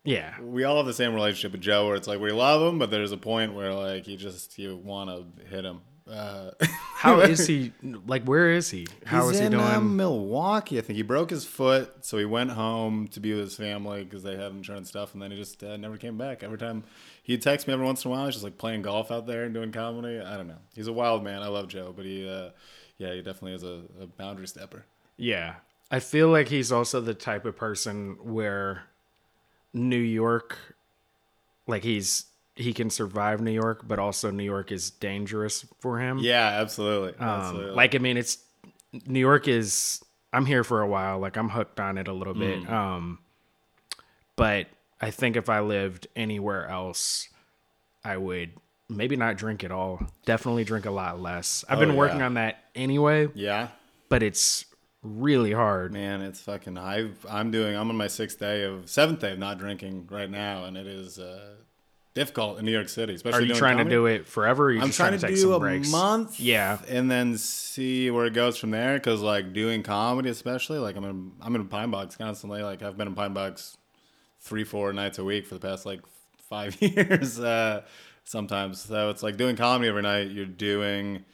[0.05, 2.79] yeah, We all have the same relationship with Joe, where it's like we love him,
[2.79, 5.81] but there's a point where like you just you want to hit him.
[6.11, 6.51] Uh,
[6.97, 7.73] How is he?
[7.83, 8.89] Like, where is he?
[9.07, 9.65] How He's is he in doing?
[9.65, 10.77] um, Milwaukee.
[10.77, 14.03] I think he broke his foot, so he went home to be with his family
[14.03, 16.43] because they had insurance stuff, and then he just uh, never came back.
[16.43, 16.83] Every time
[17.23, 19.45] he'd text me every once in a while, he's just like playing golf out there
[19.45, 20.19] and doing comedy.
[20.21, 20.59] I don't know.
[20.75, 21.41] He's a wild man.
[21.43, 22.51] I love Joe, but he, uh,
[22.99, 24.85] yeah, he definitely is a, a boundary stepper.
[25.17, 25.55] Yeah.
[25.91, 28.83] I feel like he's also the type of person where
[29.75, 30.59] New York
[31.67, 36.19] like he's he can survive New York, but also New York is dangerous for him.
[36.19, 37.15] Yeah, absolutely.
[37.19, 37.75] Um, absolutely.
[37.75, 38.39] like I mean it's
[39.07, 42.35] New York is I'm here for a while, like I'm hooked on it a little
[42.35, 42.63] bit.
[42.65, 42.71] Mm.
[42.71, 43.19] Um
[44.37, 44.67] but
[45.01, 47.29] I think if I lived anywhere else,
[48.05, 48.51] I would
[48.89, 50.01] maybe not drink at all.
[50.27, 51.65] Definitely drink a lot less.
[51.69, 52.27] I've Oh, been working yeah.
[52.27, 53.69] on that anyway, yeah,
[54.09, 54.65] but it's
[55.03, 55.93] really hard.
[55.93, 56.79] man, it's fucking.
[56.79, 57.77] I've I'm doing.
[57.77, 60.87] I'm on my sixth day of seventh day of not drinking right now, and it
[60.87, 61.55] is uh,
[62.15, 63.45] difficult in New York City, especially.
[63.45, 63.91] Are you trying comedy.
[63.91, 64.65] to do it forever?
[64.65, 65.91] Or are you I'm just trying to, take do some a breaks?
[65.91, 66.79] month, Yeah.
[66.89, 68.95] and then see where it goes from there.
[68.95, 72.63] Because like doing comedy, especially like I'm in I'm in Pine Box constantly.
[72.63, 73.77] Like I've been in Pine Box
[74.41, 76.01] three four nights a week for the past like
[76.49, 77.39] five years.
[77.41, 77.83] Uh,
[78.25, 80.31] sometimes, so it's like doing comedy every night.
[80.31, 81.25] You're doing.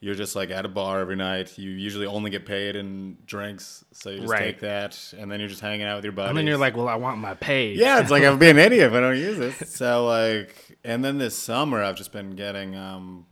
[0.00, 1.58] You're just like at a bar every night.
[1.58, 4.42] You usually only get paid in drinks, so you just Right.
[4.44, 6.28] take that, and then you're just hanging out with your buddies.
[6.30, 7.72] And then you're like, well, I want my pay.
[7.72, 9.54] Yeah, it's like I'm being an idiot if I don't use it.
[9.68, 13.26] So like, and then this summer I've just been getting um,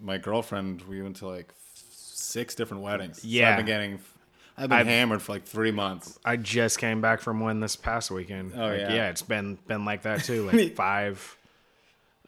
[0.00, 0.82] my girlfriend.
[0.82, 3.22] We went to like six different weddings.
[3.22, 3.50] So Yeah.
[3.50, 3.98] I've been getting.
[4.56, 6.18] I've been I've- hammered for like three months.
[6.24, 8.52] I just came back from one this past weekend.
[8.54, 8.92] Oh, Like, yeah.
[8.94, 10.48] yeah, it's been been like that too.
[10.52, 11.36] Like five.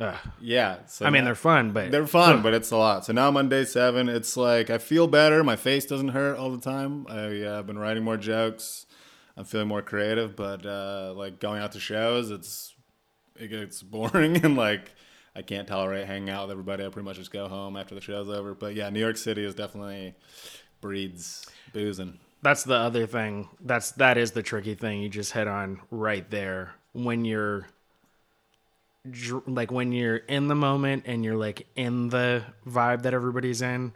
[0.00, 0.16] Ugh.
[0.40, 0.78] Yeah.
[0.86, 3.04] So I mean, they're fun, but they're fun, but it's a lot.
[3.04, 4.08] So now I'm on day seven.
[4.08, 5.44] It's like I feel better.
[5.44, 7.06] My face doesn't hurt all the time.
[7.08, 8.86] I, uh, I've been writing more jokes.
[9.36, 12.74] I'm feeling more creative, but uh, like going out to shows, it's
[13.36, 14.92] it gets boring and like
[15.36, 16.84] I can't tolerate hanging out with everybody.
[16.84, 18.54] I pretty much just go home after the show's over.
[18.54, 20.14] But yeah, New York City is definitely
[20.80, 22.18] breeds boozing.
[22.42, 23.48] That's the other thing.
[23.60, 26.74] That's that is the tricky thing you just hit on right there.
[26.92, 27.66] When you're
[29.10, 33.62] dr- like when you're in the moment and you're like in the vibe that everybody's
[33.62, 33.92] in,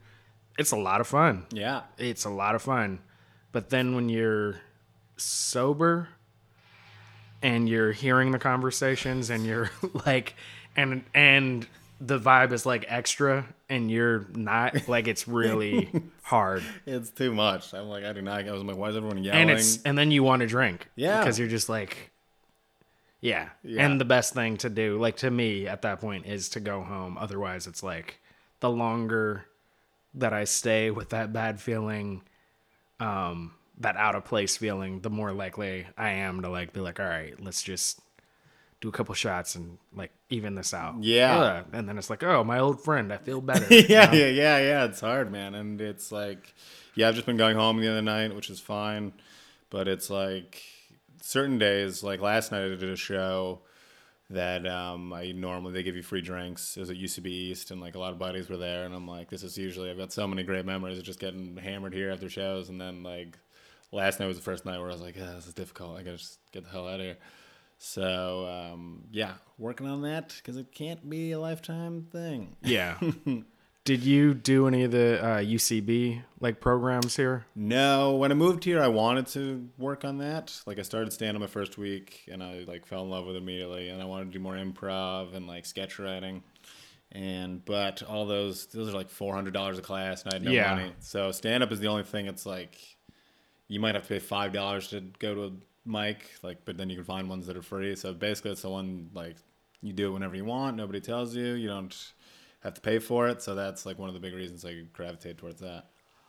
[0.59, 1.47] it's a lot of fun.
[1.53, 1.83] Yeah.
[1.99, 3.01] It's a lot of fun.
[3.53, 4.57] But then when you're
[5.17, 6.09] sober
[7.43, 9.71] and you're hearing the conversations and you're
[10.07, 10.35] like
[10.77, 11.67] and and
[12.01, 15.91] the vibe is like extra and you're not like it's really
[16.23, 17.75] hard It's too much.
[17.75, 18.47] I'm like, I do not.
[18.47, 19.41] I was like, why is everyone yelling?
[19.43, 21.19] and it's and then you want to drink Yeah.
[21.21, 22.11] because you're just like
[23.21, 23.49] yeah.
[23.65, 23.85] Yeah.
[23.87, 26.83] and the best thing to do like to me at that point is to go
[26.83, 28.21] home otherwise it's like
[28.61, 29.45] the longer
[30.15, 32.23] that i stay with that bad feeling
[33.01, 36.99] um that out of place feeling the more likely i am to like be like
[37.01, 38.01] all right let's just
[38.81, 41.39] do a couple shots and like even this out Yeah.
[41.39, 41.67] Ugh.
[41.73, 44.85] and then it's like oh my old friend i feel better yeah, yeah, yeah, yeah.
[44.85, 46.55] It's hard, man, and it's like,
[46.95, 49.13] yeah, I've just been going home the other night, which is fine,
[49.71, 50.63] but it's like
[51.23, 53.61] certain days, like last night, I did a show
[54.31, 56.77] that um, I normally they give you free drinks.
[56.77, 59.09] It was at UCB East, and like a lot of buddies were there, and I'm
[59.09, 62.11] like, this is usually I've got so many great memories of just getting hammered here
[62.11, 63.39] after shows, and then like
[63.91, 65.99] last night was the first night where I was like, yeah, this is difficult.
[65.99, 67.17] I gotta just get the hell out of here.
[67.79, 72.57] So um, yeah, working on that because it can't be a lifetime thing.
[72.63, 72.99] yeah
[73.89, 78.65] did you do any of the uh, ucb like programs here No, when I moved
[78.65, 80.61] here, I wanted to work on that.
[80.67, 83.37] Like I started stand up my first week, and I like fell in love with
[83.37, 83.89] it immediately.
[83.89, 86.43] And I wanted to do more improv and like sketch writing.
[87.13, 90.45] And but all those those are like four hundred dollars a class, and I had
[90.45, 90.75] no Yeah.
[90.75, 90.93] money.
[91.01, 92.27] So stand up is the only thing.
[92.27, 92.77] It's like
[93.69, 95.53] you might have to pay five dollars to go to a
[95.89, 97.97] mic, like, but then you can find ones that are free.
[97.97, 99.37] So basically, it's the one like
[99.81, 100.77] you do it whenever you want.
[100.77, 101.55] Nobody tells you.
[101.55, 101.97] You don't
[102.61, 103.43] have to pay for it.
[103.43, 105.87] So that's like one of the big reasons I gravitate towards that.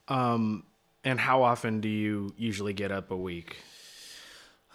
[0.07, 0.63] Um,
[1.03, 3.57] and how often do you usually get up a week?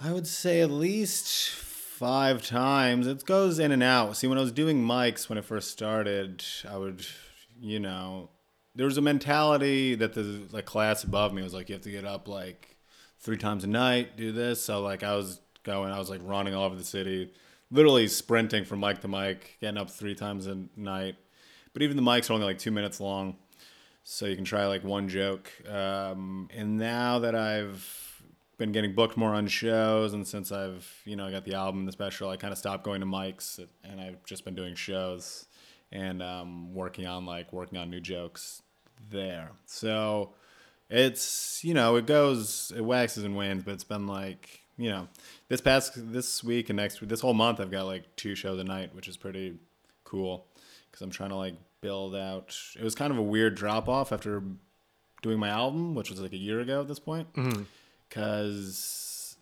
[0.01, 3.07] I would say at least five times.
[3.07, 4.17] It goes in and out.
[4.17, 7.07] See, when I was doing mics when I first started, I would,
[7.61, 8.31] you know,
[8.75, 11.91] there was a mentality that the like class above me was like, you have to
[11.91, 12.77] get up like
[13.21, 14.61] three times a night, do this.
[14.61, 17.31] So like I was going, I was like running all over the city,
[17.71, 21.15] literally sprinting from mic to mic, getting up three times a night.
[21.75, 23.37] But even the mics are only like two minutes long
[24.05, 25.51] so you can try like one joke.
[25.69, 28.23] Um, and now that I've
[28.59, 31.93] been getting booked more on shows, and since I've you know got the album, the
[31.93, 35.47] special, I kind of stopped going to mics, and I've just been doing shows
[35.91, 38.63] and um, working on like working on new jokes
[39.11, 39.53] there.
[39.65, 40.35] So
[40.91, 45.09] it's you know it goes it waxes and wanes, but it's been like you know
[45.49, 48.61] this past this week and next week this whole month I've got like two shows
[48.61, 49.57] a night, which is pretty
[50.05, 50.47] cool
[50.95, 52.57] because I'm trying to like build out.
[52.79, 54.43] It was kind of a weird drop off after
[55.23, 57.27] doing my album, which was like a year ago at this point,
[58.09, 59.37] because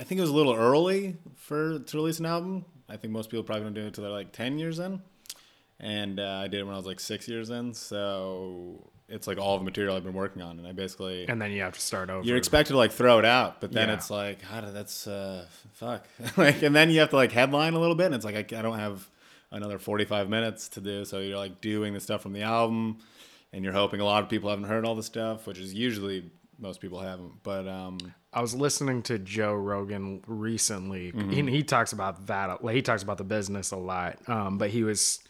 [0.00, 2.64] I think it was a little early for to release an album.
[2.88, 5.02] I think most people probably don't do it until they're like ten years in,
[5.78, 7.74] and uh, I did it when I was like six years in.
[7.74, 11.50] So it's like all the material I've been working on, and I basically And then
[11.50, 12.26] you have to start over.
[12.26, 13.94] you're expected to like throw it out, but then Yeah.
[13.94, 17.78] it's like, do that's uh, fuck, like, and then you have to like headline a
[17.78, 19.06] little bit, and it's like I, I don't have
[19.50, 22.98] another 45 minutes to do, so you're like doing the stuff from the album,
[23.52, 26.30] and you're hoping a lot of people haven't heard all the stuff, which is usually
[26.58, 27.98] most people haven't, but um,
[28.32, 31.12] I was listening to Joe Rogan recently.
[31.12, 31.30] Mm-hmm.
[31.48, 32.58] He, he talks about that.
[32.72, 34.18] He talks about the business a lot.
[34.28, 35.20] Um, but he was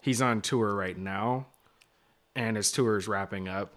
[0.00, 1.46] he's on tour right now,
[2.34, 3.76] and his tour is wrapping up,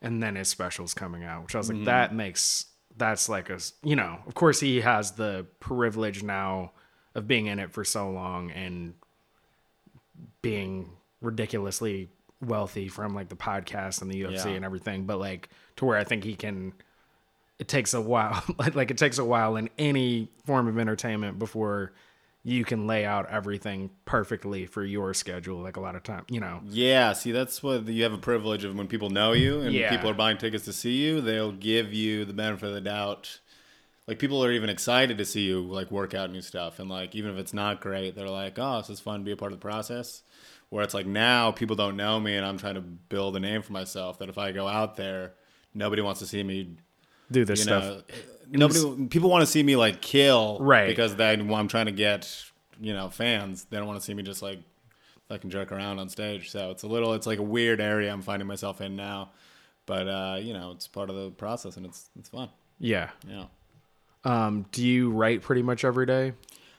[0.00, 1.42] and then his special's coming out.
[1.44, 1.84] Which I was like, Mm-hmm.
[1.84, 4.18] that makes that's like a you know.
[4.26, 6.72] Of course, he has the privilege now
[7.14, 8.94] of being in it for so long and
[10.42, 12.08] being ridiculously
[12.40, 14.50] wealthy from like the podcast and the UFC Yeah.
[14.52, 15.06] and everything.
[15.06, 16.72] But like to where I think he can
[17.58, 21.38] it takes a while like, like it takes a while in any form of entertainment
[21.38, 21.92] before
[22.44, 26.38] you can lay out everything perfectly for your schedule like a lot of time you
[26.38, 29.72] know Yeah, see, that's what you have a privilege of when people know you and
[29.72, 29.88] Yeah.
[29.90, 31.20] people are buying tickets to see you.
[31.22, 33.40] They'll give you the benefit of the doubt.
[34.06, 37.14] Like people are even excited to see you like work out new stuff, and like
[37.14, 39.52] even if it's not great, they're like, "Oh, this is fun to be a part
[39.52, 40.22] of the process."
[40.68, 43.62] Where it's like now people don't know me, and I'm trying to build a name
[43.62, 44.18] for myself.
[44.18, 45.34] That if I go out there,
[45.74, 46.76] nobody wants to see me
[47.30, 48.02] do this you stuff know,
[48.50, 50.86] nobody people want to see me like kill Right.
[50.86, 52.44] because they I'm trying to get
[52.80, 53.64] you know fans.
[53.64, 54.60] They don't want to see me just like
[55.28, 56.50] fucking jerk around on stage.
[56.50, 59.30] So it's a little it's like a weird area I'm finding myself in now.
[59.86, 62.48] But uh, you know, it's part of the process and it's it's fun.
[62.78, 63.46] yeah Yeah.
[64.26, 66.32] Um do you write pretty much every day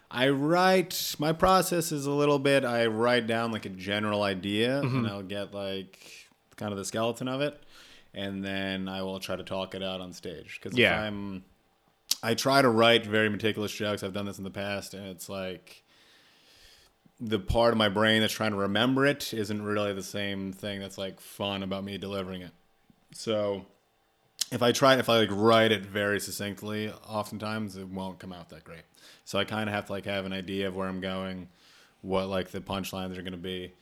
[0.10, 4.82] I write my process is a little bit I write down like a general idea
[4.84, 4.98] Mm-hmm.
[4.98, 6.00] and I'll get like
[6.56, 7.62] kind of the skeleton of it.
[8.14, 10.60] and then I will try to talk it out on stage.
[10.62, 11.00] Because Yeah.
[11.02, 11.44] I'm,
[12.24, 14.02] I try to write very meticulous jokes.
[14.02, 15.84] I've done this in the past, and it's like
[17.20, 20.80] the part of my brain that's trying to remember it isn't really the same thing
[20.80, 22.52] that's like fun about me delivering it.
[23.14, 23.66] So
[24.52, 28.50] if I try, if I like write it very succinctly, oftentimes it won't come out
[28.50, 28.84] that great.
[29.26, 31.50] So I kind of have to like have an idea of where I'm going,
[32.02, 33.74] what like the punchlines are going to be,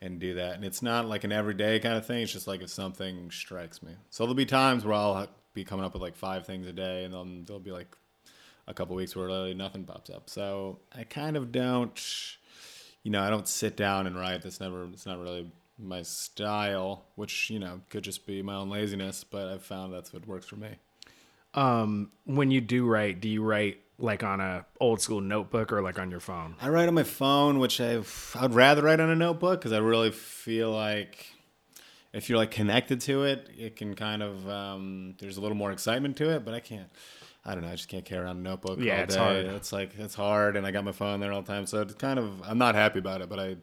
[0.00, 0.54] and do that.
[0.54, 2.22] And it's not like an everyday kind of thing.
[2.22, 3.92] It's just like if something strikes me.
[4.10, 7.04] So there'll be times where I'll be coming up with like five things a day,
[7.04, 7.96] and then there'll be like
[8.66, 10.30] a couple weeks where literally nothing pops up.
[10.30, 12.00] So I kind of don't,
[13.02, 14.42] you know, I don't sit down and write.
[14.42, 18.70] That's never, it's not really my style, which, you know, could just be my own
[18.70, 20.76] laziness, but I've found that's what works for me.
[21.54, 25.82] Um, when you do write, do you write like on a old school notebook or
[25.82, 26.56] like on your phone?
[26.60, 29.78] I write on my phone, which I've, I'd rather write on a notebook because I
[29.78, 31.26] really feel like
[32.12, 35.72] if you're like connected to it, it can kind of, um, there's a little more
[35.72, 36.88] excitement to it, but I can't.
[37.46, 37.68] I don't know.
[37.68, 38.78] I just can't carry around a notebook.
[38.80, 39.36] Yeah, all it's hard.
[39.36, 41.92] It's like it's hard, and I got my phone there all the time, so it's
[41.92, 42.40] kind of.
[42.42, 43.56] I'm not happy about it, but I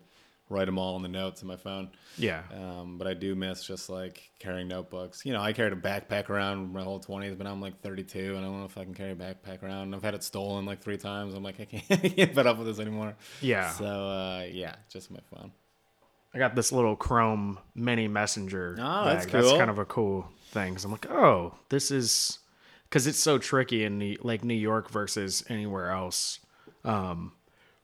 [0.51, 1.89] write them all in the notes in my phone.
[2.17, 2.43] Yeah.
[2.53, 5.25] Um, but I do miss just like carrying notebooks.
[5.25, 8.35] You know, I carried a backpack around my whole 20s, but now I'm like 32,
[8.35, 9.95] and I don't know if I can carry a backpack around.
[9.95, 11.33] I've had it stolen like three times.
[11.33, 13.15] I'm like, I can't, I can't put up with this anymore.
[13.41, 13.71] Yeah.
[13.71, 15.51] So uh, yeah, just my phone.
[16.33, 18.75] I got this little Chrome mini messenger.
[18.79, 19.33] Oh, that's bag.
[19.33, 19.57] That's cool.
[19.57, 20.77] kind of a cool thing.
[20.77, 22.39] So I'm like, oh, this is
[22.83, 26.39] because it's so tricky in New, like New York versus anywhere else.
[26.83, 27.33] Um,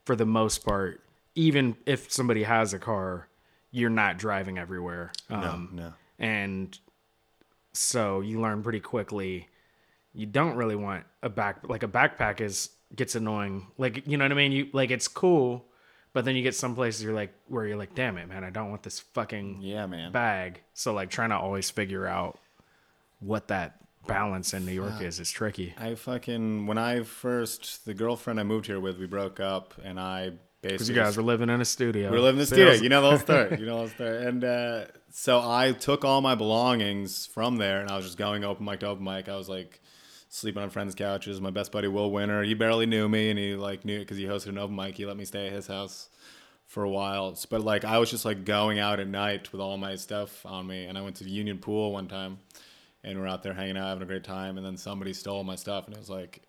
[0.04, 1.02] for the most part,
[1.38, 3.28] even if somebody has a car,
[3.70, 5.12] you're not driving everywhere.
[5.30, 5.92] Um, no.
[6.18, 6.76] And
[7.72, 9.46] so you learn pretty quickly.
[10.12, 13.68] You don't really want a back like a backpack is gets annoying.
[13.78, 14.50] Like you know what I mean?
[14.50, 15.64] You like it's cool,
[16.12, 18.50] but then you get some places you're like where you're like, damn it, man, I
[18.50, 20.10] don't want this fucking Yeah, man.
[20.10, 20.62] bag.
[20.74, 22.38] So like trying to always figure out
[23.20, 23.76] what that
[24.08, 25.74] balance in New York is is tricky.
[25.78, 30.00] I fucking when I first the girlfriend I moved here with, we broke up, and
[30.00, 32.10] I Because you guys were living in a studio.
[32.10, 32.72] We were living in a studio.
[32.72, 33.56] You know the whole story.
[33.60, 34.26] You know the whole story.
[34.26, 38.44] And uh, so I took all my belongings from there, and I was just going
[38.44, 39.28] open mic to open mic.
[39.28, 39.80] I was like
[40.28, 41.40] sleeping on friends' couches.
[41.40, 44.24] My best buddy Will Winter, he barely knew me, and he like knew because he
[44.24, 44.96] hosted an open mic.
[44.96, 46.08] He let me stay at his house
[46.66, 47.36] for a while.
[47.50, 50.66] But like I was just like going out at night with all my stuff on
[50.66, 52.38] me, and I went to the Union Pool one time,
[53.04, 55.54] and we're out there hanging out, having a great time, and then somebody stole my
[55.54, 56.42] stuff, and it was like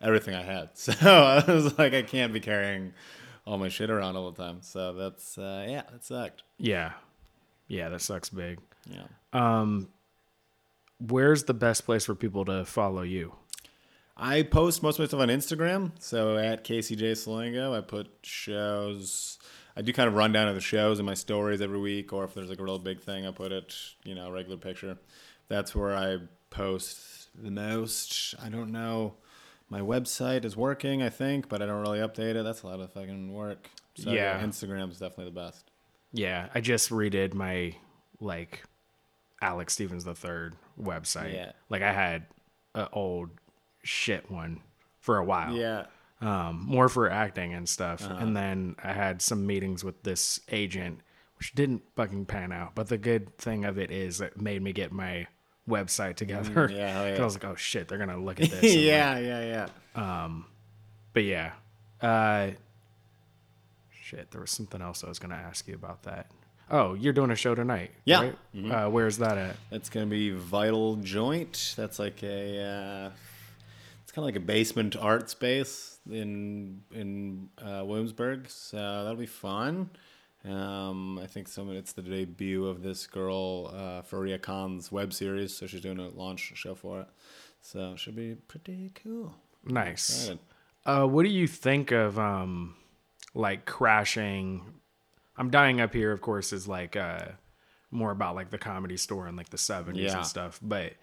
[0.00, 0.70] everything I had.
[0.74, 2.92] So I was like, I can't be carrying
[3.46, 4.58] all my shit around all the time.
[4.62, 6.42] So that's uh, yeah, that sucked.
[6.58, 6.92] Yeah.
[7.68, 8.60] Yeah, that sucks big.
[8.88, 9.06] Yeah.
[9.32, 9.88] Um
[10.98, 13.34] where's the best place for people to follow you?
[14.16, 15.92] I post most of my stuff on Instagram.
[15.98, 19.38] So at KCJ Salengo, I put shows.
[19.76, 22.34] I do kind of rundown of the shows in my stories every week, or if
[22.34, 23.74] there's like a real big thing, I put it,
[24.04, 24.98] you know, regular picture.
[25.48, 26.18] That's where I
[26.50, 28.34] post the most.
[28.42, 29.14] I don't know.
[29.72, 32.44] My website is working, I think, but I don't really update it.
[32.44, 33.70] That's a lot of fucking work.
[33.94, 34.38] So Yeah.
[34.38, 35.70] yeah, Instagram is definitely the best.
[36.12, 37.74] Yeah, I just redid my
[38.20, 38.64] like
[39.40, 41.32] Alex Stevens the third website.
[41.32, 41.52] Yeah.
[41.70, 42.26] Like I had
[42.74, 43.30] an old
[43.82, 44.60] shit one
[45.00, 45.56] for a while.
[45.56, 45.86] Yeah.
[46.20, 48.04] Um, more for acting and stuff.
[48.04, 48.18] Uh-huh.
[48.20, 51.00] And then I had some meetings with this agent,
[51.38, 52.74] which didn't fucking pan out.
[52.74, 55.28] But the good thing of it is it made me get my
[55.72, 56.68] website together.
[56.68, 57.22] Mm, yeah, 'Cause yeah.
[57.22, 58.74] I was like, oh shit, they're gonna look at this.
[58.74, 60.46] yeah, like, yeah, yeah, Um,
[61.12, 61.52] but yeah.
[62.00, 62.50] Uh
[64.02, 66.26] shit, there was something else I was gonna ask you about that.
[66.70, 67.90] Oh, you're doing a show tonight.
[68.04, 68.32] Yeah.
[68.54, 68.72] Mm-hmm.
[68.72, 69.56] Uh, where's that at?
[69.70, 71.74] That's gonna be Vital Joint.
[71.76, 73.10] That's like a, uh,
[74.02, 78.48] it's kind of like a basement art space in in uh, Williamsburg.
[78.48, 79.90] So that'll be fun.
[80.44, 85.56] Um, I think some it's the debut of this girl, uh, Faria Khan's web series.
[85.56, 87.08] So she's doing a launch show for it.
[87.60, 89.34] So it should be pretty cool.
[89.64, 90.32] Nice.
[90.84, 92.74] Uh, what do you think of um,
[93.34, 94.62] like crashing?
[95.36, 96.10] I'm dying up here.
[96.10, 97.26] Of course, is like uh,
[97.92, 100.16] more about like the comedy store and like the 70s Yeah.
[100.16, 100.58] and stuff.
[100.60, 100.94] But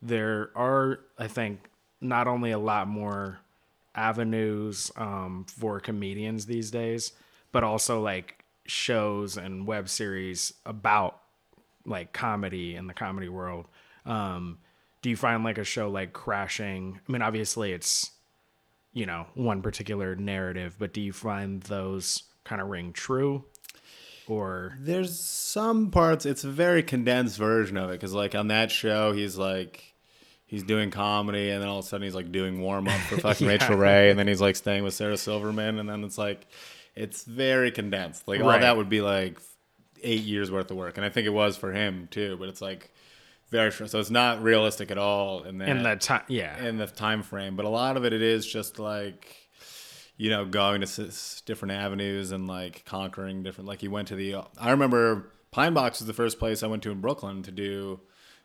[0.00, 1.68] there are, I think,
[2.00, 3.40] not only a lot more
[3.96, 7.12] avenues um, for comedians these days,
[7.50, 11.20] but also like shows and web series about
[11.84, 13.66] like comedy in the comedy world.
[14.04, 14.58] Um,
[15.02, 17.00] do you find like a show like Crashing?
[17.08, 18.10] I mean, obviously it's
[18.92, 23.44] you know one particular narrative, but do you find those kind of ring true?
[24.28, 26.26] Or There's some parts.
[26.26, 29.94] It's a very condensed version of it because, like, on that show, he's like,
[30.46, 33.16] he's doing comedy, and then all of a sudden he's like doing warm up for
[33.20, 33.52] fucking Yeah.
[33.52, 36.48] Rachael Ray, and then he's like staying with Sarah Silverman, and then it's like,
[36.96, 38.26] it's very condensed.
[38.26, 38.60] Like all Right.
[38.62, 39.38] that would be like
[40.02, 42.36] eight years worth of work, and I think it was for him too.
[42.38, 42.90] But it's like
[43.50, 43.90] very short.
[43.90, 46.22] So it's not realistic at all in that in the time.
[46.28, 47.54] Yeah, in the time frame.
[47.56, 49.36] But a lot of it, it is just like
[50.16, 51.10] you know going to
[51.44, 53.68] different avenues and like conquering different.
[53.68, 54.36] Like he went to the.
[54.58, 58.00] I remember Pine Box was the first place I went to in Brooklyn to do.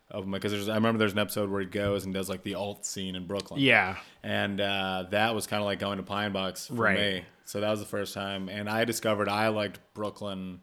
[0.10, 2.44] Of my because there's, I remember there's an episode where he goes and does like
[2.44, 3.62] the alt scene in Brooklyn.
[3.62, 6.98] yeah, and uh, that was kind of like going to Pine Box for Right.
[6.98, 7.26] me.
[7.52, 10.62] So that was the first time, and I discovered I liked Brooklyn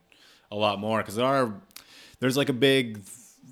[0.50, 1.60] a lot more because there are
[2.18, 3.02] there's like a big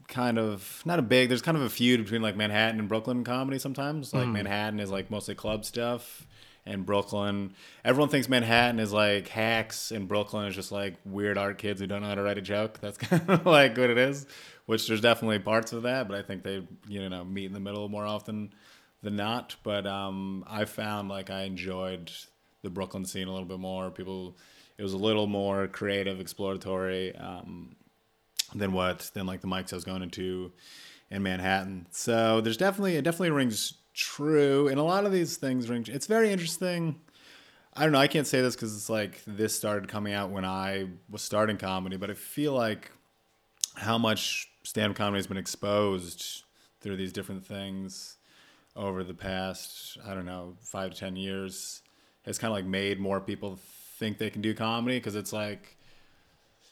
[0.09, 3.24] kind of not a big there's kind of a feud between like Manhattan and Brooklyn
[3.24, 4.14] comedy sometimes.
[4.14, 6.26] Like Manhattan is like mostly club stuff.
[6.64, 7.53] And Brooklyn,
[7.84, 11.87] everyone thinks Manhattan is like hacks, and Brooklyn is just like weird art kids who
[11.87, 12.78] don't know how to write a joke.
[12.80, 14.26] That's kind of like what it is.
[14.64, 17.61] Which there's definitely parts of that, but I think they you know meet in the
[17.61, 18.55] middle more often
[19.03, 19.57] than not.
[19.62, 22.11] But um, I found like I enjoyed
[22.66, 23.90] the Brooklyn scene a little bit more.
[23.90, 24.36] People,
[24.76, 27.76] it was a little more creative, exploratory um,
[28.54, 30.52] than what than like the mics I was going into
[31.10, 31.86] in Manhattan.
[31.92, 35.86] So there's definitely it definitely rings true, and a lot of these things ring.
[35.88, 37.00] It's very interesting.
[37.74, 37.98] I don't know.
[37.98, 41.58] I can't say this because it's like this started coming out when I was starting
[41.58, 42.90] comedy, but I feel like
[43.76, 46.42] how much stand-up comedy has been exposed
[46.80, 48.16] through these different things
[48.74, 51.82] over the past I don't know five to ten years
[52.26, 53.58] has kind of like made more people
[53.98, 55.76] think they can do comedy because it's like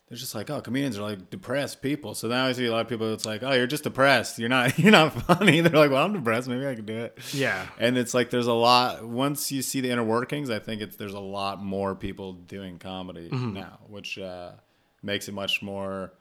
[0.09, 2.15] they're just like oh comedians are like depressed people.
[2.15, 4.39] So now I see a lot of people it's like oh you're just depressed.
[4.39, 5.61] You're not you're not funny.
[5.63, 6.49] They're like well I'm depressed.
[6.49, 7.19] Maybe I can do it.
[7.33, 7.67] Yeah.
[7.79, 10.97] and it's like there's a lot once you see the inner workings i think it's
[10.97, 14.53] there's a lot more people doing comedy now which uh,
[15.03, 16.13] makes it much more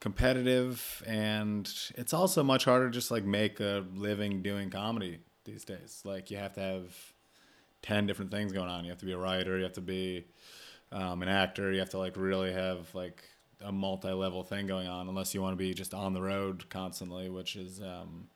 [0.00, 5.64] competitive and it's also much harder to just like make a living doing comedy these
[5.64, 6.02] days.
[6.04, 6.84] Like you have to have
[7.84, 10.24] 10 different things going on you have to be a writer you have to be
[10.92, 13.22] um, an actor you have to like really have like
[13.64, 17.28] a multi-level thing going on unless you want to be just on the road constantly
[17.30, 18.26] which is um,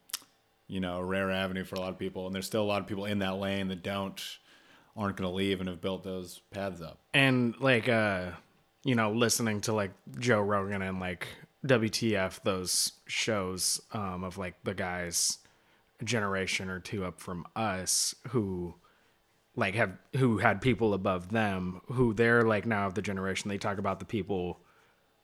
[0.69, 2.27] you know, a rare avenue for a lot of people.
[2.27, 4.21] And there's still a lot of people in that lane that don't
[4.95, 6.99] aren't going to leave and have built those paths up.
[7.13, 8.31] and like uh
[8.83, 11.27] you know listening to like joe rogan and like
[11.65, 15.37] wtf those shows um of like the guys
[16.03, 18.73] generation or two up from us who
[19.59, 23.57] like have who had people above them who they're like now of the generation they
[23.57, 24.59] talk about the people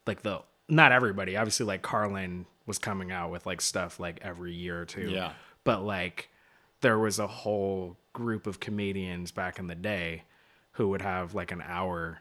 [0.06, 4.54] like the not everybody obviously like carlin was coming out with like stuff like every
[4.54, 5.32] year or two Yeah.
[5.64, 6.30] but like
[6.82, 10.24] there was a whole group of comedians back in the day
[10.74, 12.20] who would have like an hour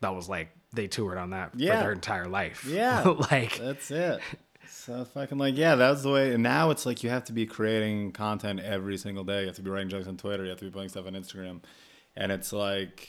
[0.00, 1.76] that was like they toured on that Yeah.
[1.78, 3.02] for their entire life Yeah.
[3.30, 4.20] like That's it.
[4.68, 6.32] So fucking like yeah, that was the way.
[6.32, 9.40] And now it's like you have to be creating content every single day.
[9.40, 10.44] You have to be writing jokes on Twitter.
[10.44, 11.60] You have to be putting stuff on Instagram,
[12.16, 13.08] and it's like.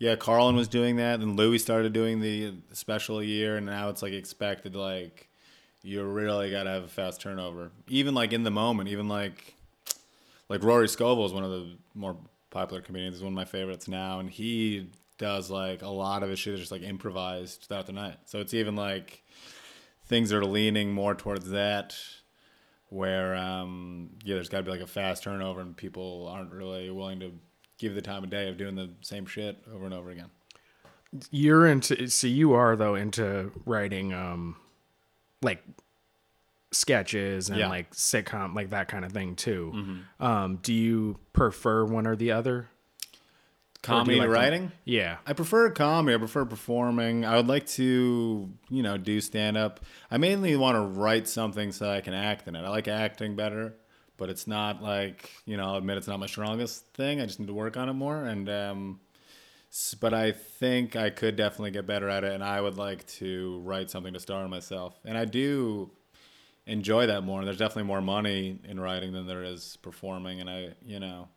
[0.00, 4.02] Yeah, Carlin was doing that, and Louis started doing the special year, and now it's
[4.02, 4.74] like expected.
[4.74, 5.28] Like,
[5.82, 8.88] you really got to have a fast turnover, even like in the moment.
[8.88, 9.54] Even like,
[10.48, 12.16] like Rory Scovel is one of the more
[12.50, 13.16] popular comedians.
[13.16, 16.54] He's one of my favorites now, and he does like a lot of his shit
[16.54, 18.16] is just like improvised throughout the night.
[18.24, 19.22] So it's even like
[20.06, 21.96] things are leaning more towards that,
[22.88, 26.90] where um, yeah, there's got to be like a fast turnover, and people aren't really
[26.90, 27.32] willing to
[27.78, 30.30] give the time of day of doing the same shit over and over again.
[31.30, 34.56] you're into so you are though into writing um
[35.42, 35.62] like
[36.72, 37.68] sketches and Yeah.
[37.68, 42.32] like sitcom like that kind of thing too um do you prefer one or the
[42.32, 42.68] other
[43.84, 44.72] Comedy like to- writing.
[44.84, 46.14] yeah I prefer comedy.
[46.14, 47.24] I prefer performing.
[47.24, 49.80] I would like to, you know, do stand up.
[50.10, 52.62] I mainly want to write something so I can act in it.
[52.64, 53.74] I like acting better,
[54.16, 57.20] but it's not like, you know, I'll admit it's not my strongest thing.
[57.20, 58.24] I just need to work on it more.
[58.24, 59.00] And, um,
[60.00, 62.32] but I think I could definitely get better at it.
[62.32, 64.98] And I would like to write something to star in myself.
[65.04, 65.90] And I do
[66.66, 67.40] enjoy that more.
[67.40, 70.40] And there's definitely more money in writing than there is performing.
[70.40, 71.28] And I, you know,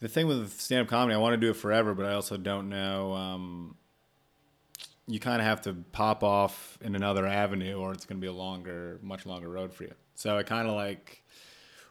[0.00, 2.36] the thing with stand up comedy, I want to do it forever, but I also
[2.36, 3.12] don't know.
[3.14, 3.76] Um,
[5.06, 8.26] you kind of have to pop off in another avenue, or it's going to be
[8.28, 9.94] a longer, much longer road for you.
[10.14, 11.22] So I kind of like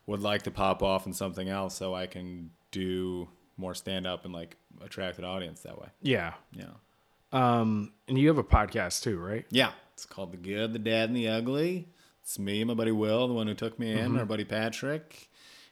[0.06, 3.28] would like to pop off in something else, so I can do
[3.58, 5.88] more stand up and like attract an audience that way.
[6.02, 6.66] yeah Yeah,
[7.32, 9.72] um and you have a podcast too right yeah.
[9.94, 11.88] It's called The Good, The Dad, and The Ugly.
[12.22, 15.28] It's me, and my buddy Will, the one who took me in, our buddy Patrick,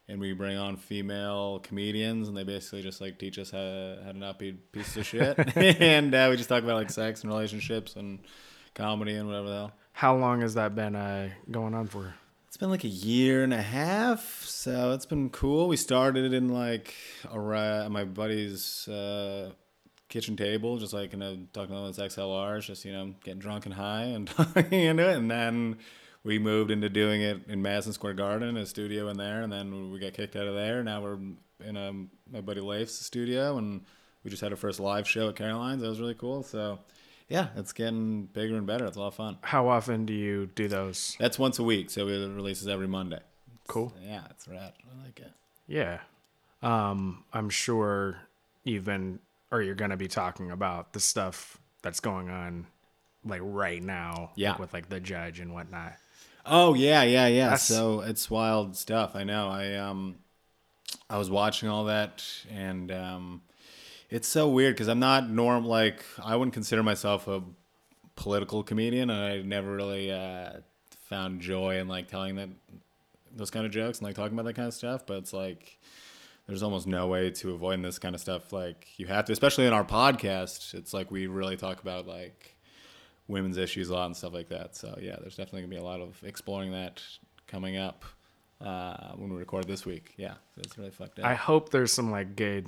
[0.08, 4.02] and we bring on female comedians, and they basically just like teach us how to,
[4.06, 7.24] how to not be pieces of shit, and uh, we just talk about like sex
[7.24, 8.20] and relationships and
[8.74, 9.72] comedy and whatever the hell.
[9.94, 12.14] how long has that been uh going on for
[12.48, 15.68] It's been like a year and a half, so it's been cool.
[15.68, 16.94] We started it in like
[17.34, 19.52] around my buddy's uh,
[20.10, 23.66] kitchen table, just like you know talking about his XLRs, just you know getting drunk
[23.66, 25.78] and high and talking into it, and then
[26.26, 29.92] we moved into doing it in Madison Square Garden, a studio in there, and then
[29.92, 30.84] we got kicked out of there.
[30.84, 31.20] Now we're
[31.64, 31.94] in a,
[32.34, 33.82] my buddy Leif's studio, and
[34.24, 35.82] we just had our first live show at Caroline's.
[35.84, 36.42] That was really cool.
[36.44, 36.80] So,
[37.30, 38.86] yeah, it's getting bigger and better.
[38.86, 39.38] It's a lot of fun.
[39.42, 41.16] How often do you do those?
[41.20, 43.20] That's once a week, so it releases every Monday.
[43.68, 43.94] Cool.
[44.04, 44.74] Yeah, it's rad.
[44.84, 45.32] I like it.
[45.68, 46.00] Yeah.
[46.64, 48.18] Um, I'm sure
[48.64, 49.20] you've been,
[49.52, 52.66] or you're going to be talking about the stuff that's going on,
[53.24, 54.52] like right now, Yeah.
[54.52, 55.94] like, with like the judge and whatnot.
[56.46, 57.46] Oh yeah, yeah, yeah.
[57.46, 59.16] That's- So it's wild stuff.
[59.16, 59.50] I know.
[59.50, 60.16] I um,
[61.10, 63.42] I was watching all that, and um,
[64.10, 67.42] it's so weird because I'm not norm like I wouldn't consider myself a
[68.16, 70.52] political comedian, and I never really uh,
[71.10, 72.50] found joy in like telling that
[73.36, 75.06] those kind of jokes and like talking about that kind of stuff.
[75.06, 75.80] But it's like
[76.48, 78.54] there's almost no way to avoid this kind of stuff.
[78.54, 80.74] Like you have to, especially in our podcast.
[80.76, 82.55] It's like we really talk about like
[83.28, 84.76] women's issues a lot and stuff like that.
[84.76, 87.02] So yeah, there's definitely gonna be a lot of exploring that
[87.48, 88.06] coming up
[88.62, 90.14] uh, when we record this week.
[90.18, 91.26] Yeah, so it's really fucked up.
[91.26, 92.68] I hope there's some like good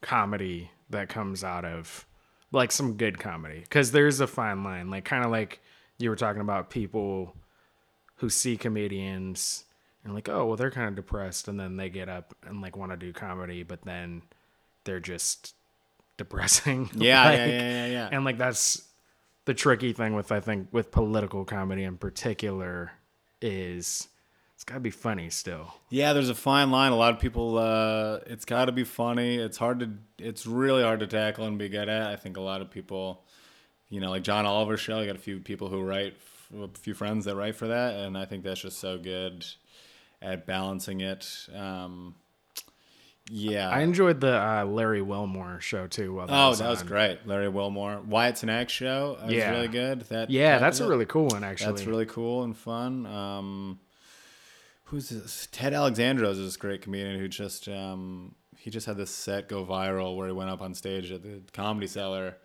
[0.00, 2.06] comedy that comes out of
[2.52, 5.60] like some good comedy because there's a fine line like kind of like
[5.98, 7.34] you were talking about people
[8.16, 9.64] who see comedians
[10.04, 12.76] and like oh well they're kind of depressed and then they get up and like
[12.76, 14.22] want to do comedy but then
[14.84, 15.54] they're just
[16.18, 18.08] depressing yeah, Like, yeah, yeah, yeah, yeah.
[18.12, 18.85] and like that's
[19.46, 22.92] the tricky thing with i think with political comedy in particular
[23.40, 24.08] is
[24.54, 26.92] it's got to be funny still Yeah, there's a fine line.
[26.92, 29.36] A lot of people, uh, it's got to be funny.
[29.36, 32.10] It's hard to, it's really hard to tackle and be good at.
[32.10, 33.22] I think a lot of people,
[33.90, 36.16] you know, like John Oliver's show, I got a few people who write,
[36.58, 39.46] a few friends that write for that, and I think that's just so good
[40.22, 41.28] at balancing it.
[41.54, 42.14] Um,
[43.30, 43.68] yeah.
[43.68, 46.14] I enjoyed the uh, Larry Wilmore show too.
[46.14, 46.86] While oh, was that was on.
[46.86, 47.26] great.
[47.26, 48.00] Larry Wilmore.
[48.00, 49.16] Wyatt's an Act show.
[49.20, 50.00] That was really good.
[50.02, 51.72] That Yeah, that that's a really cool one actually.
[51.72, 53.06] That's really cool and fun.
[53.06, 53.80] Um,
[54.84, 55.48] who's this?
[55.50, 59.64] Ted Alexandros is this great comedian who just um, he just had this set go
[59.64, 62.36] viral where he went up on stage at the Comedy Cellar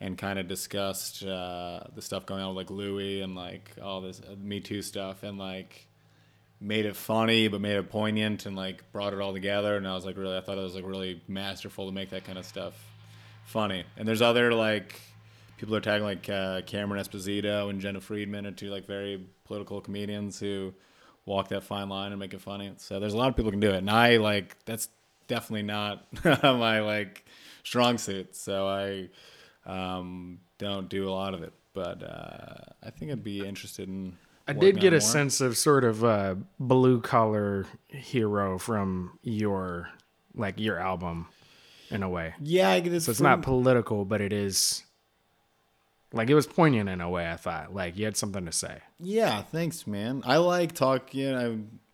[0.00, 4.00] and kind of discussed uh, the stuff going on with like Louis and like all
[4.00, 5.86] this uh, Me Too stuff and like
[6.60, 9.76] made it funny but made it poignant and like brought it all together.
[9.76, 12.24] And I was like really I thought it was like really masterful to make that
[12.24, 12.74] kind of stuff
[13.46, 13.84] funny.
[13.96, 15.00] And there's other like
[15.56, 19.80] people are tagging like uh, Cameron Esposito and Jena Friedman are two like very political
[19.80, 20.72] comedians who
[21.26, 22.72] walk that fine line and make it funny.
[22.76, 23.76] So there's a lot of people can do it.
[23.76, 24.88] And I like that's
[25.28, 26.06] definitely not
[26.42, 27.24] my like
[27.62, 28.36] strong suit.
[28.36, 29.08] So I
[29.66, 31.52] um, don't do a lot of it.
[31.72, 34.16] But uh, I think I'd be interested in
[34.50, 35.00] I did get a more.
[35.00, 39.88] sense of sort of a blue collar hero from your
[40.34, 41.26] like your album
[41.90, 42.34] in a way.
[42.40, 43.04] Yeah, I get this.
[43.04, 44.84] So it's not political, but it is
[46.12, 47.30] like it was poignant in a way.
[47.30, 48.78] I thought like you had something to say.
[48.98, 50.22] Yeah, thanks, man.
[50.24, 51.34] I like talking.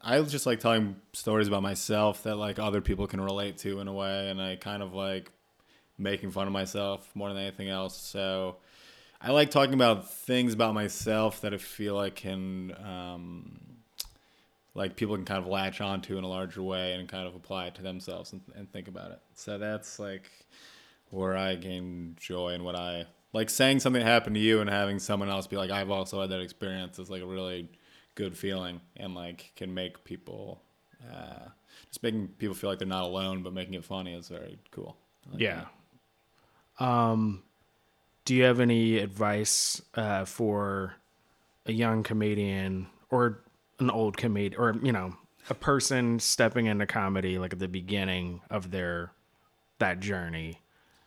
[0.02, 3.80] I I just like telling stories about myself that like other people can relate to
[3.80, 5.30] in a way, and I kind of like
[5.98, 7.96] making fun of myself more than anything else.
[7.96, 8.56] So
[9.20, 13.58] I like talking about things about myself that I feel like can um,
[14.74, 17.66] like people can kind of latch onto in a larger way and kind of apply
[17.66, 19.20] it to themselves and, and think about it.
[19.34, 20.30] So that's like
[21.10, 24.98] where I gain joy and what I like saying something happened to you and having
[24.98, 27.68] someone else be like, I've also had that experience is like a really
[28.14, 30.62] good feeling and like can make people
[31.10, 31.48] uh,
[31.88, 34.96] just making people feel like they're not alone, but making it funny is very cool.
[35.30, 35.64] Like yeah.
[36.78, 36.84] that.
[36.84, 37.42] Um,
[38.26, 40.96] do you have any advice uh, for
[41.64, 43.42] a young comedian or
[43.78, 45.16] an old comedian, or you know,
[45.48, 49.12] a person stepping into comedy like at the beginning of their
[49.78, 50.60] that journey?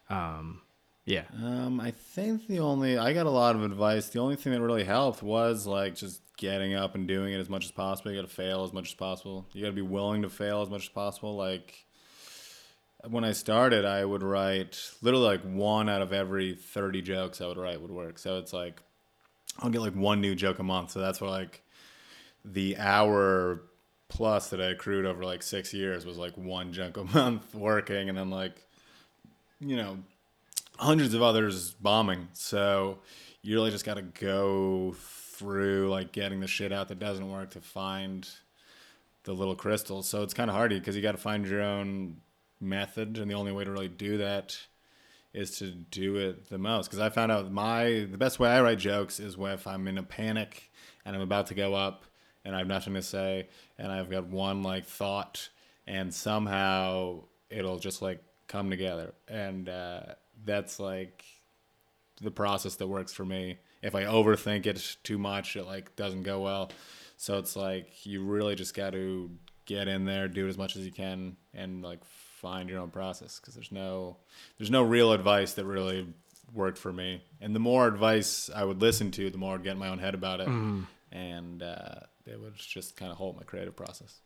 [0.10, 0.62] Um,
[1.06, 1.26] yeah.
[1.44, 4.10] Um, I think the only I got a lot of advice.
[4.10, 7.50] The only thing that really helped was like just getting up and doing it as
[7.50, 8.12] much as possible.
[8.12, 9.46] You got to fail as much as possible.
[9.52, 11.36] You got to be willing to fail as much as possible.
[11.36, 11.86] Like
[13.08, 17.48] when I started, I would write literally like one out of every thirty jokes I
[17.48, 18.20] would write would work.
[18.20, 18.82] So it's like
[19.60, 20.92] I'll get like one new joke a month.
[20.92, 21.64] So that's where like
[22.44, 23.62] the hour
[24.10, 28.10] plus that I accrued over like six years was like one joke a month working,
[28.10, 28.66] and then like
[29.60, 30.00] you know
[30.78, 32.28] hundreds of others bombing.
[32.34, 33.00] So
[33.42, 37.52] you really just got to go through like getting the shit out that doesn't work
[37.52, 38.28] to find
[39.24, 40.08] the little crystals.
[40.08, 42.18] So it's kind of hardy because you got to find your own
[42.60, 44.58] method, and the only way to really do that
[45.34, 46.88] is to do it the most.
[46.88, 49.98] Because I found out my the best way I write jokes is if I'm in
[49.98, 50.72] a panic
[51.06, 52.06] and I'm about to go up
[52.44, 53.48] and I have nothing to say
[53.78, 55.50] and I've got one like thought
[55.86, 60.02] and somehow it'll just like come together and uh,
[60.46, 61.24] that's like
[62.22, 63.60] the process that works for me.
[63.82, 66.72] If I overthink it too much, it like doesn't go well.
[67.18, 69.30] So it's like you really just got to
[69.66, 72.00] get in there, do it as much as you can, and like
[72.40, 74.18] find your own process because there's no
[74.58, 76.08] there's no real advice that really
[76.54, 77.22] worked for me.
[77.42, 80.00] And the more advice I would listen to, the more I'd get in my own
[80.00, 80.48] head about it,
[81.12, 84.20] and uh, it would just kind of halt my creative process.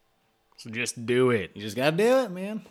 [0.57, 2.61] So just do it You just gotta do it, man.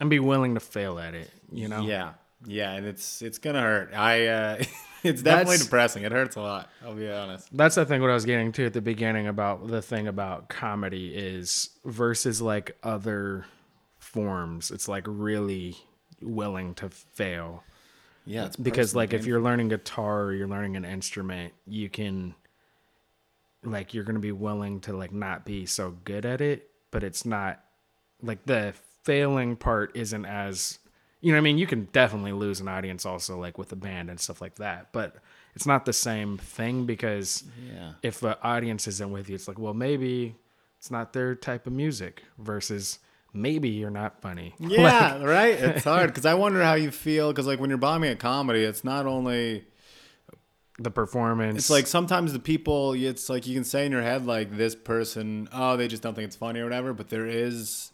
[0.00, 1.30] and be willing to fail at it.
[1.52, 1.82] You know.
[1.82, 2.14] Yeah,
[2.46, 3.92] yeah, and it's it's gonna hurt.
[3.94, 4.56] I uh,
[5.04, 6.02] it's definitely That's- depressing.
[6.04, 6.68] It hurts a lot.
[6.84, 7.48] I'll be honest.
[7.56, 10.48] That's I think what I was getting to at the beginning about the thing about
[10.48, 13.44] comedy is versus like other
[14.12, 14.70] forms.
[14.70, 15.76] It's like really
[16.20, 17.64] willing to fail.
[18.26, 22.34] Yeah, it's because like if you're learning guitar or you're learning an instrument, you can
[23.64, 27.24] like you're gonna be willing to like not be so good at it, but it's
[27.24, 27.60] not
[28.22, 30.78] like the failing part isn't as
[31.20, 31.58] you know what I mean?
[31.58, 34.92] You can definitely lose an audience also like with a band and stuff like that,
[34.92, 35.16] but
[35.54, 39.58] it's not the same thing because yeah, if the audience isn't with you, it's like,
[39.58, 40.36] well, maybe
[40.78, 43.00] it's not their type of music versus
[43.32, 44.54] maybe you're not funny.
[44.58, 45.54] yeah, right.
[45.54, 48.64] It's hard because I wonder how you feel because like when you're bombing a comedy,
[48.64, 49.64] it's not only
[50.78, 51.58] the performance.
[51.58, 54.74] it's like sometimes the people it's like you can say in your head like this
[54.74, 57.92] person oh they just don't think it's funny or whatever, but there is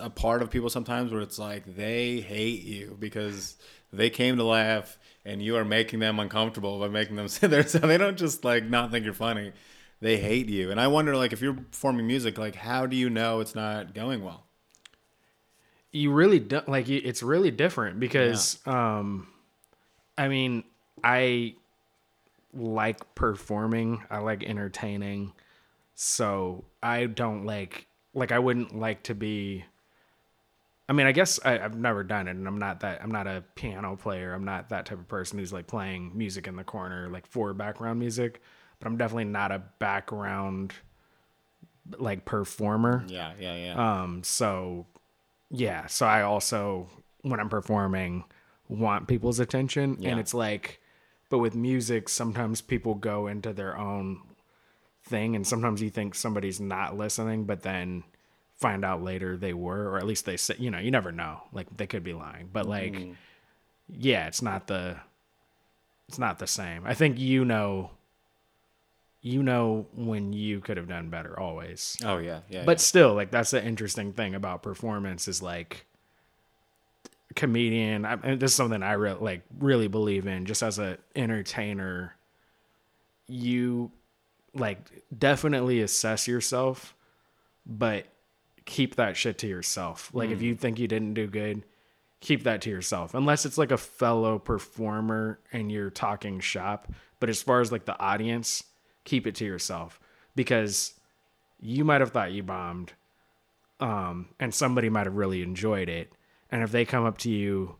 [0.00, 3.56] a part of people sometimes where it's like they hate you because
[3.92, 7.66] they came to laugh and you are making them uncomfortable by making them sit there
[7.66, 9.52] so they don't just like not think you're funny
[10.00, 13.08] they hate you and i wonder like if you're performing music like how do you
[13.08, 14.44] know it's not going well
[15.92, 19.28] you really don't like it's really different because um
[20.18, 20.64] I mean,
[21.02, 21.54] I
[22.52, 25.32] like performing, I like entertaining.
[25.94, 29.64] So, I don't like like I wouldn't like to be
[30.88, 33.00] I mean, I guess I, I've never done it, and I'm not that.
[33.00, 34.34] I'm not a piano player.
[34.34, 37.54] I'm not that type of person who's like playing music in the corner, like for
[37.54, 38.42] background music.
[38.80, 40.74] But I'm definitely not a background
[41.98, 43.04] like performer.
[43.08, 44.86] yeah yeah yeah Um, so
[45.50, 46.88] yeah, so I also
[47.22, 48.24] when I'm performing
[48.68, 50.10] want people's attention Yeah.
[50.10, 50.80] and it's like
[51.28, 54.20] but with music sometimes people go into their own
[55.04, 58.04] thing and sometimes you think somebody's not listening but then
[58.56, 61.40] find out later they were or at least they say you know you never know
[61.52, 63.12] like they could be lying but like Mm-hmm.
[63.88, 64.96] yeah it's not the
[66.08, 67.90] it's not the same i think you know
[69.22, 71.96] you know when you could have done better always.
[72.04, 75.86] Oh yeah yeah but still like that's the interesting thing about performance is like
[77.36, 80.46] comedian I, and this is something i re- like really believe in.
[80.46, 82.16] Just as a entertainer
[83.28, 83.92] you
[84.54, 84.78] like
[85.16, 86.94] definitely assess yourself
[87.66, 88.06] but
[88.64, 90.10] keep that shit to yourself.
[90.12, 90.42] Like if mm.
[90.42, 91.62] you think you didn't do good
[92.20, 93.14] keep that to yourself.
[93.14, 96.92] Unless it's like a fellow performer and you're talking shop.
[97.18, 98.62] But as far as like the audience
[99.04, 100.00] keep it to yourself
[100.34, 100.94] because
[101.60, 102.92] you might have thought you bombed
[103.80, 106.12] um and somebody might have really enjoyed it
[106.50, 107.76] and if they come up to you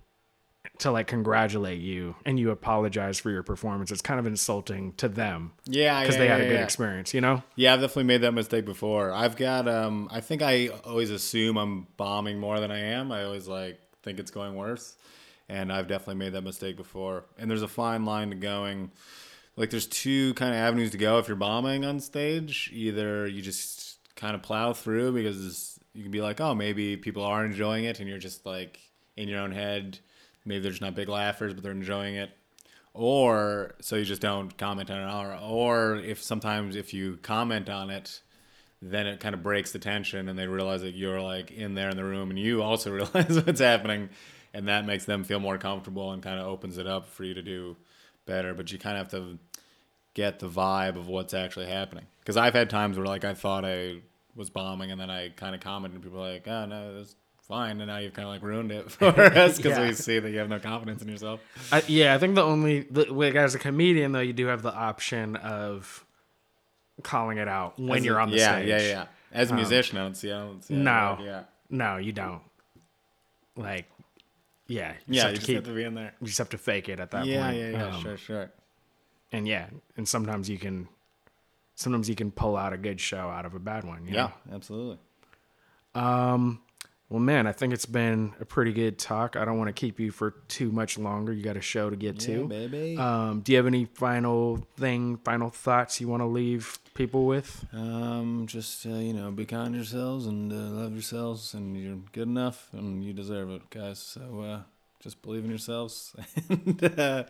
[0.78, 5.08] to like congratulate you and you apologize for your performance it's kind of insulting to
[5.08, 6.64] them yeah because yeah, they had yeah, a good yeah.
[6.64, 9.12] experience you know Yeah, I've definitely made that mistake before.
[9.12, 13.12] I've got um I think I always assume I'm bombing more than I am.
[13.12, 14.96] I always like think it's going worse.
[15.48, 17.24] And I've definitely made that mistake before.
[17.36, 18.92] And there's a fine line to going
[19.60, 21.18] like there's two kind of avenues to go.
[21.18, 22.70] If you're bombing on stage.
[22.72, 27.22] Either you just kind of plow through because you can be like, "Oh, maybe people
[27.24, 28.80] are enjoying it," and you're just like
[29.16, 29.98] in your own head,
[30.44, 32.30] maybe they're just not big laughers, but they're enjoying it.
[32.94, 37.68] Or so you just don't comment on it or, or if sometimes if you comment
[37.68, 38.20] on it
[38.82, 41.90] then it kind of breaks the tension and they realize that you're like in there
[41.90, 44.08] in the room and you also realize what's happening.
[44.52, 47.34] And that makes them feel more comfortable and kind of opens it up for you
[47.34, 47.76] to do
[48.26, 48.54] better.
[48.54, 49.38] But you kind of have to
[50.14, 53.64] get the vibe of what's actually happening because i've had times where like i thought
[53.64, 53.96] i
[54.34, 57.14] was bombing and then i kind of commented and people are like oh no that's
[57.42, 59.86] fine and now you've kind of like ruined it for us because Yeah.
[59.86, 61.40] we see that you have no confidence in yourself
[61.72, 64.62] I, yeah i think the only the, like as a comedian though you do have
[64.62, 66.04] the option of
[67.02, 69.06] calling it out when a- you're on the yeah, stage Yeah, yeah, yeah.
[69.32, 70.30] As a musician, I don't see.
[70.32, 70.74] I don't see.
[70.74, 71.16] No.
[71.22, 71.42] Yeah.
[71.70, 72.42] no you don't
[73.56, 73.86] like
[74.66, 76.12] yeah you Yeah, just you have just to keep have to be in there.
[76.20, 77.94] you just have to fake it at that Yeah, point yeah, yeah.
[77.94, 78.50] Um, sure, sure.
[79.32, 79.66] And yeah
[79.96, 80.88] and sometimes you can
[81.74, 84.32] sometimes you can pull out a good show out of a bad one you know?
[84.48, 84.98] Yeah, absolutely.
[85.94, 86.60] Um,
[87.08, 89.34] well, man, I think it's been a pretty good talk.
[89.34, 91.32] I don't want to keep you for too much longer.
[91.32, 92.46] You got a show to get to.
[92.46, 92.96] baby.
[92.96, 97.64] Um, do you have any final thing, final thoughts you want to leave people with?
[97.72, 101.96] um, just uh, you know, be kind to yourselves and uh, love yourselves, and you're
[102.12, 103.98] good enough, and you deserve it, guys.
[103.98, 104.60] So uh,
[105.00, 106.14] just believe in yourselves,
[106.48, 107.24] and uh,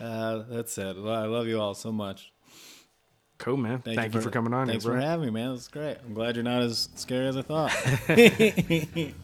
[0.00, 0.96] uh, that's it.
[0.96, 2.32] I love you all so much.
[3.38, 3.80] Cool, man.
[3.80, 4.66] Thank, you, for, coming on.
[4.66, 5.54] Thanks here, for having me, man.
[5.54, 5.96] That's great.
[6.04, 7.72] I'm glad you're not as scary as I thought.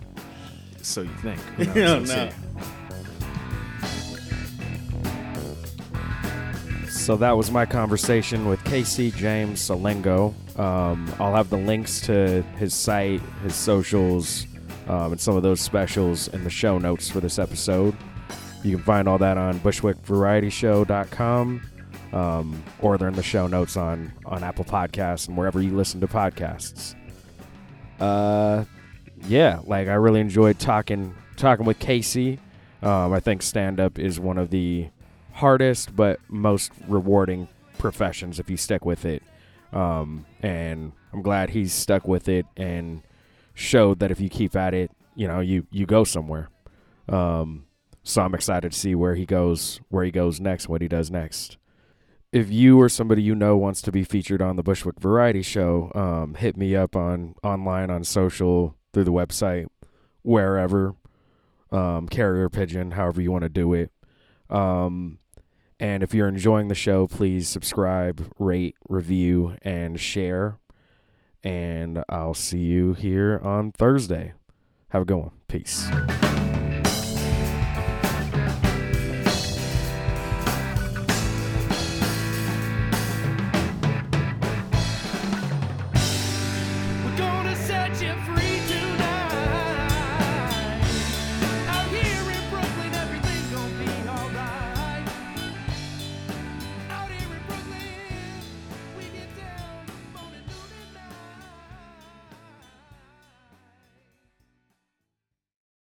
[0.87, 1.41] So you think?
[1.59, 2.31] No, We'll no.
[6.89, 10.33] So that was my conversation with Casey James Salengo.
[10.57, 14.47] Um, I'll have the links to his site, his socials,
[14.89, 17.95] um, and some of those specials in the show notes for this episode.
[18.63, 21.63] You can find all that on bushwickvarietyshow.com
[22.13, 26.01] um, or they're in the show notes on, on Apple Podcasts and wherever you listen
[26.01, 26.95] to podcasts.
[28.01, 28.65] Uh,
[29.27, 32.39] yeah, like I really enjoyed talking talking with Casey.
[32.83, 34.89] Um, I think stand up is one of the
[35.33, 39.23] hardest but most rewarding professions if you stick with it.
[39.73, 43.03] Um, and I'm glad he's stuck with it and
[43.57, 46.51] showed that if you keep at it, you know, you you go somewhere.
[47.09, 47.65] Um,
[48.05, 51.11] so I'm excited to see where he goes, where he goes next, what he does
[51.11, 51.57] next.
[52.33, 55.91] If you or somebody you know wants to be featured on the Bushwick Variety Show,
[55.95, 59.67] um, hit me up on online on social through the website,
[60.23, 60.95] wherever,
[61.73, 63.91] um, carrier pigeon, however you want to do it.
[64.51, 65.19] Um,
[65.81, 70.59] and if you're enjoying the show, please subscribe, rate, review, and share.
[71.47, 74.33] And I'll see you here on Thursday.
[74.89, 75.31] Have a good one.
[75.47, 75.89] Peace.